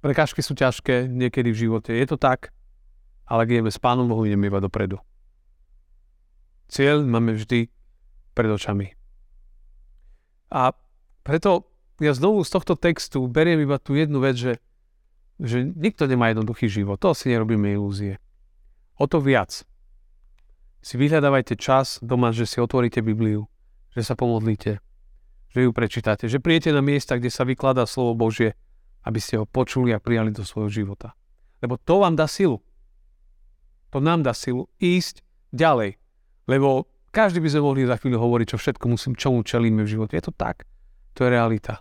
prekážky 0.00 0.40
sú 0.40 0.56
ťažké 0.56 1.12
niekedy 1.12 1.52
v 1.52 1.68
živote, 1.68 1.92
je 1.92 2.06
to 2.08 2.16
tak, 2.16 2.48
ale 3.28 3.44
keď 3.44 3.60
ideme 3.60 3.72
s 3.72 3.80
Pánom 3.80 4.08
Bohu, 4.08 4.24
ideme 4.24 4.48
iba 4.48 4.60
dopredu. 4.60 4.96
Cieľ 6.72 7.04
máme 7.04 7.36
vždy 7.36 7.68
pred 8.32 8.48
očami. 8.48 8.96
A 10.48 10.72
preto 11.24 11.68
ja 12.00 12.12
znovu 12.16 12.42
z 12.44 12.50
tohto 12.52 12.74
textu 12.76 13.24
beriem 13.28 13.60
iba 13.60 13.76
tú 13.76 13.96
jednu 13.96 14.20
vec, 14.24 14.36
že, 14.40 14.54
že 15.36 15.62
nikto 15.64 16.08
nemá 16.08 16.32
jednoduchý 16.32 16.66
život. 16.66 17.00
To 17.04 17.12
si 17.12 17.30
nerobíme 17.30 17.70
ilúzie. 17.76 18.18
O 18.96 19.04
to 19.04 19.20
viac. 19.20 19.64
Si 20.84 21.00
vyhľadávajte 21.00 21.56
čas 21.56 21.96
doma, 22.04 22.28
že 22.28 22.44
si 22.44 22.60
otvoríte 22.60 23.00
Bibliu, 23.00 23.48
že 23.96 24.04
sa 24.04 24.12
pomodlíte, 24.12 24.84
že 25.48 25.58
ju 25.64 25.72
prečítate, 25.72 26.28
že 26.28 26.44
prijete 26.44 26.76
na 26.76 26.84
miesta, 26.84 27.16
kde 27.16 27.32
sa 27.32 27.48
vykladá 27.48 27.88
slovo 27.88 28.12
Božie, 28.12 28.52
aby 29.08 29.16
ste 29.16 29.40
ho 29.40 29.48
počuli 29.48 29.96
a 29.96 30.02
prijali 30.02 30.28
do 30.28 30.44
svojho 30.44 30.68
života. 30.68 31.16
Lebo 31.64 31.80
to 31.80 32.04
vám 32.04 32.20
dá 32.20 32.28
silu. 32.28 32.60
To 33.96 34.04
nám 34.04 34.28
dá 34.28 34.36
silu 34.36 34.68
ísť 34.76 35.24
ďalej. 35.56 35.96
Lebo 36.44 36.84
každý 37.08 37.40
by 37.40 37.48
sme 37.48 37.64
mohli 37.64 37.88
za 37.88 37.96
chvíľu 37.96 38.20
hovoriť, 38.20 38.52
čo 38.52 38.60
všetko 38.60 38.84
musím, 38.84 39.16
čomu 39.16 39.40
čelíme 39.40 39.88
v 39.88 39.92
živote. 39.96 40.20
Je 40.20 40.24
to 40.28 40.36
tak. 40.36 40.68
To 41.16 41.24
je 41.24 41.32
realita. 41.32 41.80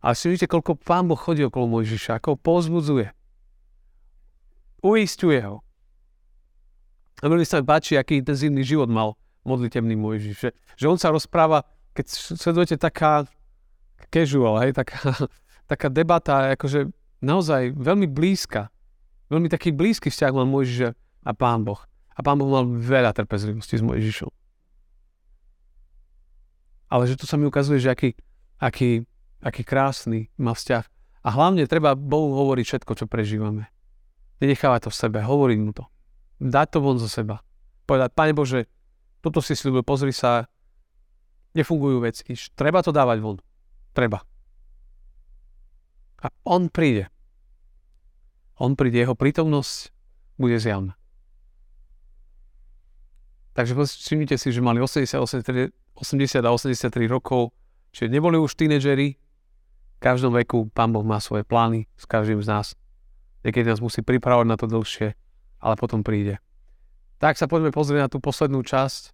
Ale 0.00 0.16
si 0.16 0.32
vidíte, 0.32 0.48
koľko 0.48 0.80
pán 0.80 1.04
Boh 1.12 1.20
chodí 1.20 1.44
okolo 1.44 1.68
Mojžiša, 1.76 2.16
ako 2.16 2.32
ho 2.32 2.36
pozbudzuje. 2.40 3.12
Uistuje 4.80 5.44
ho. 5.44 5.60
A 7.20 7.28
veľmi 7.28 7.44
sa 7.44 7.60
mi 7.60 7.68
páči, 7.68 8.00
aký 8.00 8.24
intenzívny 8.24 8.64
život 8.64 8.88
mal 8.88 9.16
modlitebný 9.44 9.96
Mojžiš. 9.96 10.34
Že, 10.36 10.48
že 10.76 10.86
on 10.88 10.96
sa 10.96 11.12
rozpráva 11.12 11.64
keď 11.94 12.06
sledujete 12.38 12.76
taká 12.78 13.26
casual, 14.10 14.62
hej, 14.62 14.72
taká, 14.74 15.14
taká 15.70 15.88
debata, 15.90 16.54
akože 16.54 16.90
naozaj 17.22 17.74
veľmi 17.74 18.06
blízka, 18.06 18.70
veľmi 19.28 19.50
taký 19.50 19.74
blízky 19.74 20.08
vzťah 20.08 20.32
mal 20.34 20.46
Mojžiš 20.46 20.94
a 21.26 21.30
Pán 21.34 21.66
Boh. 21.66 21.82
A 22.14 22.20
Pán 22.22 22.38
Boh 22.38 22.50
mal 22.50 22.64
veľa 22.66 23.14
trpezlivosti 23.14 23.78
s 23.78 23.84
Mojžišom. 23.84 24.30
Ale 26.90 27.06
že 27.06 27.14
tu 27.14 27.22
sa 27.22 27.38
mi 27.38 27.46
ukazuje, 27.46 27.78
že 27.78 27.94
aký, 27.94 28.18
aký, 28.58 29.06
aký 29.38 29.62
krásny 29.62 30.26
má 30.34 30.58
vzťah. 30.58 30.84
A 31.20 31.28
hlavne 31.30 31.68
treba 31.70 31.94
Bohu 31.94 32.34
hovoriť 32.34 32.64
všetko, 32.66 32.92
čo 32.98 33.06
prežívame. 33.06 33.70
Nenechávať 34.42 34.88
to 34.88 34.90
v 34.90 34.98
sebe, 34.98 35.18
hovoriť 35.22 35.58
mu 35.60 35.70
to. 35.76 35.84
Dať 36.40 36.66
to 36.72 36.78
von 36.80 36.96
zo 36.96 37.06
seba. 37.06 37.44
Povedať, 37.84 38.16
Pane 38.16 38.32
Bože, 38.32 38.64
toto 39.20 39.44
si 39.44 39.52
slúbil, 39.52 39.84
pozri 39.84 40.10
sa, 40.16 40.48
nefungujú 41.52 42.00
veci. 42.00 42.24
Treba 42.56 42.80
to 42.80 42.90
dávať 42.90 43.20
von. 43.20 43.36
Treba. 43.92 44.24
A 46.24 46.26
on 46.48 46.72
príde. 46.72 47.12
On 48.60 48.76
príde, 48.76 49.00
jeho 49.04 49.16
prítomnosť 49.16 49.92
bude 50.40 50.56
zjavná. 50.56 50.96
Takže 53.52 53.76
všimnite 53.76 54.36
si, 54.40 54.48
že 54.52 54.64
mali 54.64 54.80
80, 54.80 55.04
80, 55.20 55.72
80 55.96 56.40
a 56.40 56.50
83 56.54 56.88
rokov, 57.08 57.52
čiže 57.92 58.08
neboli 58.08 58.40
už 58.40 58.56
tínedžeri. 58.56 59.16
V 59.16 59.98
každom 60.00 60.32
veku 60.32 60.72
Pán 60.72 60.96
Boh 60.96 61.04
má 61.04 61.20
svoje 61.20 61.44
plány 61.44 61.84
s 62.00 62.08
každým 62.08 62.40
z 62.40 62.48
nás. 62.48 62.66
Niekedy 63.44 63.68
nás 63.68 63.84
musí 63.84 64.00
pripravovať 64.00 64.48
na 64.48 64.56
to 64.56 64.64
dlhšie, 64.64 65.12
ale 65.60 65.76
potom 65.76 66.00
príde. 66.00 66.40
Tak 67.20 67.36
sa 67.36 67.44
poďme 67.44 67.70
pozrieť 67.70 68.00
na 68.00 68.08
tú 68.08 68.18
poslednú 68.18 68.64
časť 68.64 69.12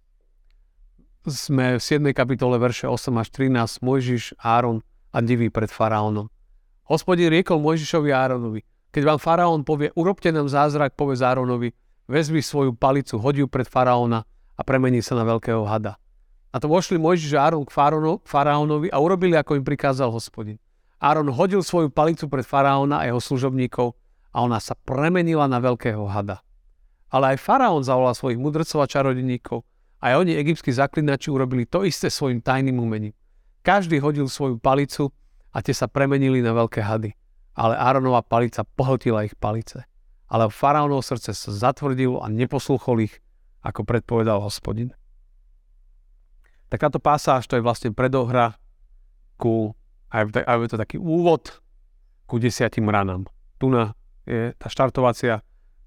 sme 1.27 1.75
v 1.75 1.83
7. 1.83 2.15
kapitole 2.15 2.55
verše 2.55 2.87
8 2.87 3.11
až 3.19 3.27
13 3.35 3.83
Mojžiš, 3.83 4.39
Áron 4.39 4.79
a 5.11 5.19
diví 5.19 5.51
pred 5.51 5.67
faraónom. 5.67 6.31
Hospodin 6.87 7.27
riekol 7.27 7.59
Mojžišovi 7.59 8.15
a 8.15 8.31
Áronovi, 8.31 8.63
keď 8.95 9.03
vám 9.03 9.19
faraón 9.19 9.67
povie, 9.67 9.91
urobte 9.99 10.31
nám 10.31 10.47
zázrak, 10.47 10.95
povie 10.95 11.19
Áronovi, 11.19 11.75
vezmi 12.07 12.39
svoju 12.39 12.71
palicu, 12.79 13.19
hodí 13.19 13.43
ju 13.43 13.47
pred 13.51 13.67
faraóna 13.67 14.23
a 14.55 14.61
premení 14.63 15.03
sa 15.03 15.19
na 15.19 15.27
veľkého 15.27 15.67
hada. 15.67 15.99
A 16.55 16.63
to 16.63 16.71
vošli 16.71 16.95
Mojžiš 16.95 17.35
a 17.35 17.51
Áron 17.51 17.67
k 17.67 17.75
faraónovi 18.23 18.87
a 18.87 18.97
urobili, 19.03 19.35
ako 19.35 19.59
im 19.59 19.67
prikázal 19.67 20.07
hospodin. 20.07 20.55
Áron 20.97 21.27
hodil 21.27 21.59
svoju 21.59 21.91
palicu 21.91 22.31
pred 22.31 22.47
faraóna 22.47 23.03
a 23.03 23.11
jeho 23.11 23.19
služobníkov 23.19 23.93
a 24.37 24.45
ona 24.45 24.61
sa 24.61 24.77
premenila 24.77 25.49
na 25.49 25.57
veľkého 25.57 26.05
hada. 26.05 26.45
Ale 27.09 27.33
aj 27.33 27.41
faraón 27.41 27.81
zavolal 27.81 28.13
svojich 28.13 28.37
mudrcov 28.37 28.85
a 28.85 28.91
čarodeníkov 28.91 29.65
aj 29.97 30.13
oni, 30.13 30.37
egyptskí 30.37 30.69
zaklinači, 30.69 31.33
urobili 31.33 31.65
to 31.65 31.81
isté 31.81 32.13
svojim 32.13 32.41
tajným 32.41 32.77
umením. 32.77 33.17
Každý 33.65 33.97
hodil 33.97 34.29
svoju 34.29 34.61
palicu 34.61 35.09
a 35.49 35.65
tie 35.65 35.73
sa 35.73 35.89
premenili 35.89 36.39
na 36.45 36.53
veľké 36.53 36.85
hady. 36.85 37.17
Ale 37.57 37.73
Áronova 37.73 38.21
palica 38.21 38.61
pohltila 38.61 39.25
ich 39.25 39.33
palice. 39.33 39.81
Ale 40.29 40.53
faraónovo 40.53 41.01
srdce 41.01 41.33
sa 41.33 41.49
zatvrdilo 41.49 42.21
a 42.21 42.29
neposluchol 42.29 43.09
ich, 43.09 43.17
ako 43.65 43.81
predpovedal 43.81 44.37
hospodin. 44.37 44.93
Takáto 46.69 47.01
pasáž 47.01 47.49
to 47.49 47.57
je 47.57 47.65
vlastne 47.65 47.89
predohra 47.89 48.53
ku, 49.41 49.73
aj, 50.13 50.45
aj 50.45 50.57
je 50.61 50.69
to 50.69 50.77
taký 50.77 50.97
úvod 51.01 51.57
ku 52.29 52.37
desiatim 52.37 52.85
ranám. 52.85 53.25
Tu 53.57 53.71
na 53.71 53.97
je 54.27 54.51
tá 54.59 54.67
štartovacia, 54.67 55.39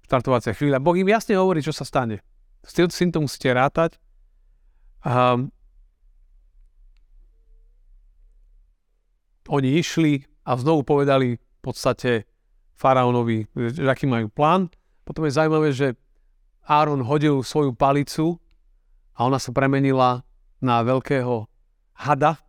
štartovacia 0.09 0.57
chvíľa. 0.57 0.81
Boh 0.81 0.97
im 0.97 1.13
jasne 1.13 1.37
hovorí, 1.37 1.61
čo 1.61 1.77
sa 1.77 1.85
stane. 1.85 2.25
S 2.65 2.73
tým 2.73 3.13
to 3.13 3.21
musíte 3.21 3.53
rátať. 3.53 4.01
A 5.05 5.37
oni 9.49 9.69
išli 9.77 10.25
a 10.45 10.57
znovu 10.57 10.85
povedali 10.85 11.37
v 11.37 11.61
podstate 11.61 12.25
faraónovi, 12.77 13.45
že 13.77 13.85
aký 13.85 14.09
majú 14.09 14.33
plán. 14.33 14.73
Potom 15.05 15.29
je 15.29 15.37
zaujímavé, 15.37 15.69
že 15.77 15.97
Áron 16.65 17.05
hodil 17.05 17.45
svoju 17.45 17.77
palicu 17.77 18.41
a 19.17 19.29
ona 19.29 19.37
sa 19.37 19.53
premenila 19.53 20.25
na 20.63 20.81
veľkého 20.81 21.49
hada. 21.97 22.41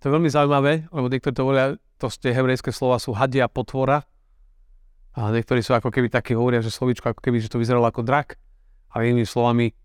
To 0.00 0.08
je 0.08 0.14
veľmi 0.16 0.30
zaujímavé, 0.32 0.88
lebo 0.88 1.12
niektorí 1.12 1.34
to 1.36 1.44
volia, 1.44 1.76
to 2.00 2.08
tie 2.08 2.32
hebrejské 2.32 2.72
slova 2.72 2.96
sú 2.96 3.12
hadia 3.12 3.44
potvora. 3.46 4.08
A 5.12 5.28
niektorí 5.28 5.60
sú 5.60 5.76
ako 5.76 5.92
keby 5.92 6.08
takí 6.08 6.32
hovoria, 6.32 6.64
že 6.64 6.72
slovíčko 6.72 7.12
ako 7.12 7.20
keby, 7.20 7.44
že 7.44 7.52
to 7.52 7.60
vyzeralo 7.60 7.84
ako 7.84 8.00
drak. 8.00 8.40
A 8.90 9.04
inými 9.04 9.28
slovami, 9.28 9.76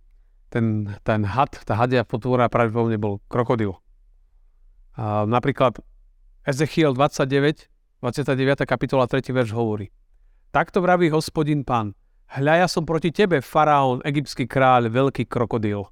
ten, 0.48 0.96
ten 1.04 1.28
had, 1.28 1.52
tá 1.68 1.76
hadia 1.76 2.08
potvora 2.08 2.48
pravdepodobne 2.48 2.96
bol 2.96 3.20
krokodil. 3.28 3.76
A 4.96 5.28
napríklad 5.28 5.84
Ezechiel 6.48 6.96
29, 6.96 7.68
29. 8.00 8.64
kapitola 8.64 9.10
3. 9.10 9.34
verš 9.34 9.52
hovorí. 9.52 9.92
Takto 10.56 10.80
vraví 10.80 11.12
hospodin 11.12 11.68
pán. 11.68 11.92
Hľa 12.32 12.66
ja 12.66 12.68
som 12.72 12.88
proti 12.88 13.12
tebe, 13.12 13.44
faraón, 13.44 14.00
egyptský 14.08 14.48
kráľ, 14.48 14.88
veľký 14.90 15.28
krokodil, 15.28 15.90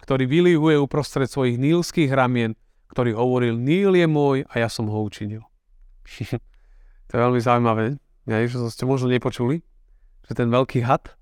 ktorý 0.00 0.24
vylihuje 0.24 0.76
uprostred 0.80 1.28
svojich 1.28 1.58
nílských 1.58 2.08
ramien, 2.14 2.56
ktorý 2.92 3.16
hovoril, 3.16 3.56
Níl 3.56 3.96
je 3.96 4.04
môj 4.04 4.44
a 4.52 4.60
ja 4.60 4.68
som 4.68 4.84
ho 4.86 5.00
učinil. 5.00 5.40
to 7.08 7.12
je 7.12 7.18
veľmi 7.18 7.40
zaujímavé. 7.40 7.96
Ja, 8.28 8.38
že 8.44 8.60
ste 8.70 8.84
možno 8.86 9.10
nepočuli, 9.10 9.64
že 10.28 10.32
ten 10.36 10.52
veľký 10.52 10.84
had 10.84 11.16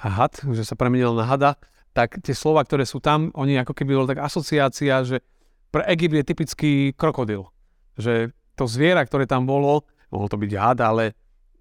a 0.00 0.08
had, 0.08 0.38
že 0.40 0.62
sa 0.64 0.78
premenil 0.78 1.12
na 1.12 1.26
hada, 1.26 1.58
tak 1.92 2.20
tie 2.20 2.32
slova, 2.32 2.64
ktoré 2.64 2.84
sú 2.84 3.00
tam, 3.00 3.32
oni 3.32 3.60
ako 3.60 3.72
keby 3.72 3.96
boli 3.96 4.08
tak 4.08 4.20
asociácia, 4.20 5.04
že 5.04 5.24
pre 5.72 5.84
Egypt 5.92 6.14
je 6.16 6.24
typický 6.24 6.72
krokodil. 6.92 7.48
Že 7.96 8.32
to 8.56 8.64
zviera, 8.68 9.04
ktoré 9.04 9.24
tam 9.28 9.44
bolo, 9.44 9.84
mohol 10.12 10.28
to 10.28 10.40
byť 10.40 10.52
had, 10.56 10.80
ale 10.80 11.16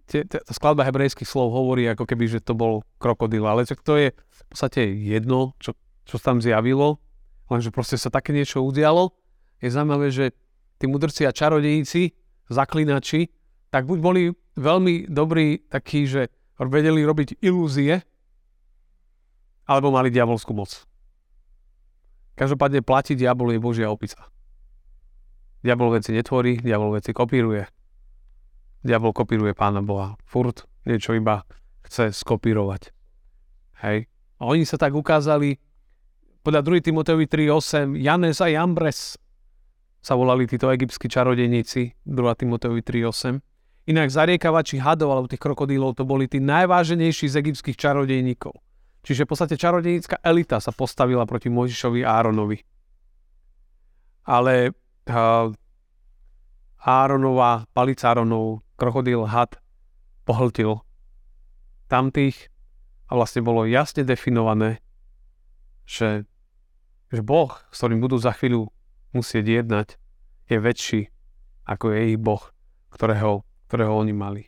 tá 0.06 0.40
skladba 0.54 0.86
hebrejských 0.86 1.28
slov 1.28 1.50
hovorí 1.52 1.90
ako 1.90 2.06
keby, 2.06 2.30
že 2.30 2.40
to 2.44 2.54
bol 2.54 2.86
krokodil. 3.02 3.48
Ale 3.48 3.66
to 3.66 3.96
je 3.96 4.14
v 4.14 4.42
podstate 4.52 4.86
jedno, 4.86 5.58
čo, 5.58 5.74
čo 6.06 6.22
tam 6.22 6.44
zjavilo, 6.44 7.02
lenže 7.50 7.70
proste 7.70 7.96
sa 8.00 8.10
také 8.10 8.34
niečo 8.34 8.64
udialo. 8.64 9.14
Je 9.62 9.72
zaujímavé, 9.72 10.12
že 10.12 10.36
tí 10.78 10.86
mudrci 10.86 11.24
a 11.24 11.32
čarodejníci, 11.32 12.12
zaklinači, 12.52 13.32
tak 13.72 13.88
buď 13.90 14.00
boli 14.00 14.22
veľmi 14.56 15.12
dobrí 15.12 15.66
takí, 15.68 16.08
že 16.08 16.32
vedeli 16.60 17.04
robiť 17.04 17.44
ilúzie, 17.44 18.00
alebo 19.66 19.90
mali 19.90 20.14
diabolskú 20.14 20.54
moc. 20.54 20.86
Každopádne 22.36 22.84
platí 22.86 23.16
diabol 23.16 23.56
je 23.56 23.60
Božia 23.60 23.88
opica. 23.90 24.30
Diabol 25.66 25.98
veci 25.98 26.14
netvorí, 26.14 26.62
diabol 26.62 26.94
veci 26.94 27.10
kopíruje. 27.10 27.66
Diabol 28.86 29.16
kopíruje 29.16 29.58
Pána 29.58 29.82
Boha. 29.82 30.14
Furt 30.30 30.70
niečo 30.86 31.18
iba 31.18 31.42
chce 31.82 32.14
skopírovať. 32.14 32.94
Hej. 33.82 34.06
A 34.38 34.42
oni 34.46 34.62
sa 34.68 34.78
tak 34.78 34.94
ukázali, 34.94 35.58
podľa 36.46 36.62
2. 36.62 36.94
Timoteovi 36.94 37.26
3.8, 37.26 37.98
Janes 37.98 38.38
a 38.38 38.54
Jambres 38.54 39.18
sa 39.98 40.14
volali 40.14 40.46
títo 40.46 40.70
egyptskí 40.70 41.10
čarodejníci, 41.10 42.06
2. 42.06 42.14
Timoteovi 42.14 42.86
3.8. 42.86 43.42
Inak 43.90 44.14
zariekavači 44.14 44.78
hadov 44.78 45.10
alebo 45.10 45.26
tých 45.26 45.42
krokodílov 45.42 45.98
to 45.98 46.06
boli 46.06 46.30
tí 46.30 46.38
najváženejší 46.38 47.26
z 47.26 47.36
egyptských 47.42 47.74
čarodejníkov. 47.74 48.54
Čiže 49.02 49.26
v 49.26 49.30
podstate 49.30 49.58
čarodejnícka 49.58 50.22
elita 50.22 50.62
sa 50.62 50.70
postavila 50.70 51.26
proti 51.26 51.50
Mojžišovi 51.50 52.06
a 52.06 52.22
Áronovi. 52.22 52.62
Ale 54.30 54.74
uh, 54.74 55.50
Áronová, 56.86 57.66
palica 57.74 58.14
Áronov, 58.14 58.62
krokodil, 58.78 59.26
had, 59.26 59.58
pohltil 60.26 60.86
tamtých 61.90 62.54
a 63.10 63.18
vlastne 63.18 63.42
bolo 63.46 63.66
jasne 63.70 64.06
definované, 64.06 64.82
že, 65.86 66.26
že 67.14 67.22
Boh, 67.22 67.54
s 67.70 67.78
ktorým 67.82 68.02
budú 68.02 68.18
za 68.18 68.34
chvíľu 68.34 68.70
musieť 69.14 69.64
jednať, 69.64 69.88
je 70.50 70.58
väčší 70.62 71.02
ako 71.66 71.92
je 71.92 72.14
ich 72.14 72.20
Boh, 72.22 72.42
ktorého, 72.94 73.42
ktorého 73.68 73.94
oni 73.98 74.14
mali. 74.14 74.44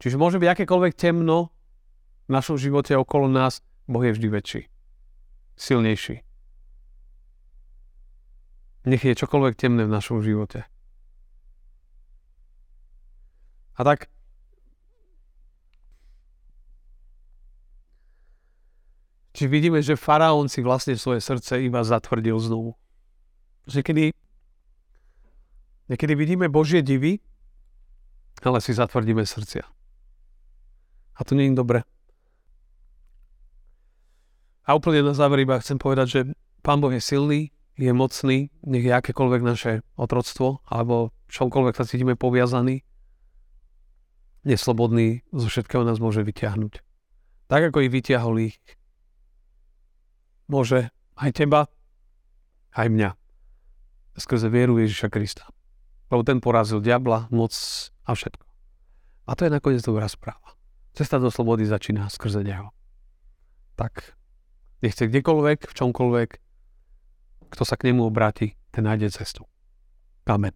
Čiže 0.00 0.18
môže 0.18 0.40
byť 0.40 0.48
akékoľvek 0.48 0.96
temno 0.96 1.52
v 2.26 2.30
našom 2.32 2.56
živote 2.56 2.96
okolo 2.96 3.28
nás, 3.28 3.60
Boh 3.86 4.02
je 4.02 4.16
vždy 4.16 4.28
väčší, 4.32 4.62
silnejší. 5.54 6.24
Nech 8.82 9.04
je 9.06 9.14
čokoľvek 9.14 9.54
temné 9.54 9.86
v 9.86 9.94
našom 9.94 10.24
živote. 10.24 10.66
A 13.78 13.80
tak 13.86 14.10
Čiže 19.42 19.50
vidíme, 19.58 19.82
že 19.82 19.98
faraón 19.98 20.46
si 20.46 20.62
vlastne 20.62 20.94
svoje 20.94 21.18
srdce 21.18 21.58
iba 21.66 21.82
zatvrdil 21.82 22.38
znovu. 22.38 22.78
Že 23.66 23.82
kedy, 23.82 24.04
niekedy 25.90 26.14
vidíme 26.14 26.46
Božie 26.46 26.78
divy, 26.78 27.18
ale 28.38 28.62
si 28.62 28.70
zatvrdíme 28.70 29.26
srdcia. 29.26 29.66
A 31.18 31.20
to 31.26 31.34
nie 31.34 31.50
je 31.50 31.58
dobré. 31.58 31.82
A 34.62 34.78
úplne 34.78 35.02
na 35.02 35.10
záver 35.10 35.42
iba 35.42 35.58
chcem 35.58 35.74
povedať, 35.74 36.06
že 36.06 36.20
Pán 36.62 36.78
Boh 36.78 36.94
je 36.94 37.02
silný, 37.02 37.50
je 37.74 37.90
mocný, 37.90 38.46
nech 38.62 38.86
je 38.86 38.94
akékoľvek 38.94 39.42
naše 39.42 39.82
otroctvo, 39.98 40.62
alebo 40.70 41.10
čomkoľvek 41.34 41.74
sa 41.74 41.82
cítime 41.82 42.14
poviazaní, 42.14 42.86
neslobodný, 44.46 45.26
zo 45.34 45.50
všetkého 45.50 45.82
nás 45.82 45.98
môže 45.98 46.22
vyťahnuť. 46.22 46.78
Tak 47.50 47.74
ako 47.74 47.82
ich 47.82 47.90
vyťahol 47.90 48.38
ich, 48.38 48.62
môže 50.52 50.92
aj 51.16 51.30
teba, 51.32 51.72
aj 52.76 52.92
mňa. 52.92 53.10
Skrze 54.20 54.52
vieru 54.52 54.76
Ježiša 54.76 55.08
Krista. 55.08 55.48
Lebo 56.12 56.20
ten 56.20 56.44
porazil 56.44 56.84
diabla, 56.84 57.32
moc 57.32 57.56
a 58.04 58.12
všetko. 58.12 58.44
A 59.24 59.32
to 59.32 59.48
je 59.48 59.54
nakoniec 59.54 59.80
dobrá 59.80 60.04
správa. 60.12 60.52
Cesta 60.92 61.16
do 61.16 61.32
slobody 61.32 61.64
začína 61.64 62.12
skrze 62.12 62.44
Neho. 62.44 62.68
Tak, 63.80 64.12
nechce 64.84 65.08
kdekoľvek, 65.08 65.64
v 65.64 65.72
čomkoľvek, 65.72 66.30
kto 67.48 67.62
sa 67.64 67.80
k 67.80 67.88
nemu 67.88 68.04
obráti, 68.04 68.52
ten 68.68 68.84
nájde 68.84 69.08
cestu. 69.08 69.48
Amen. 70.28 70.52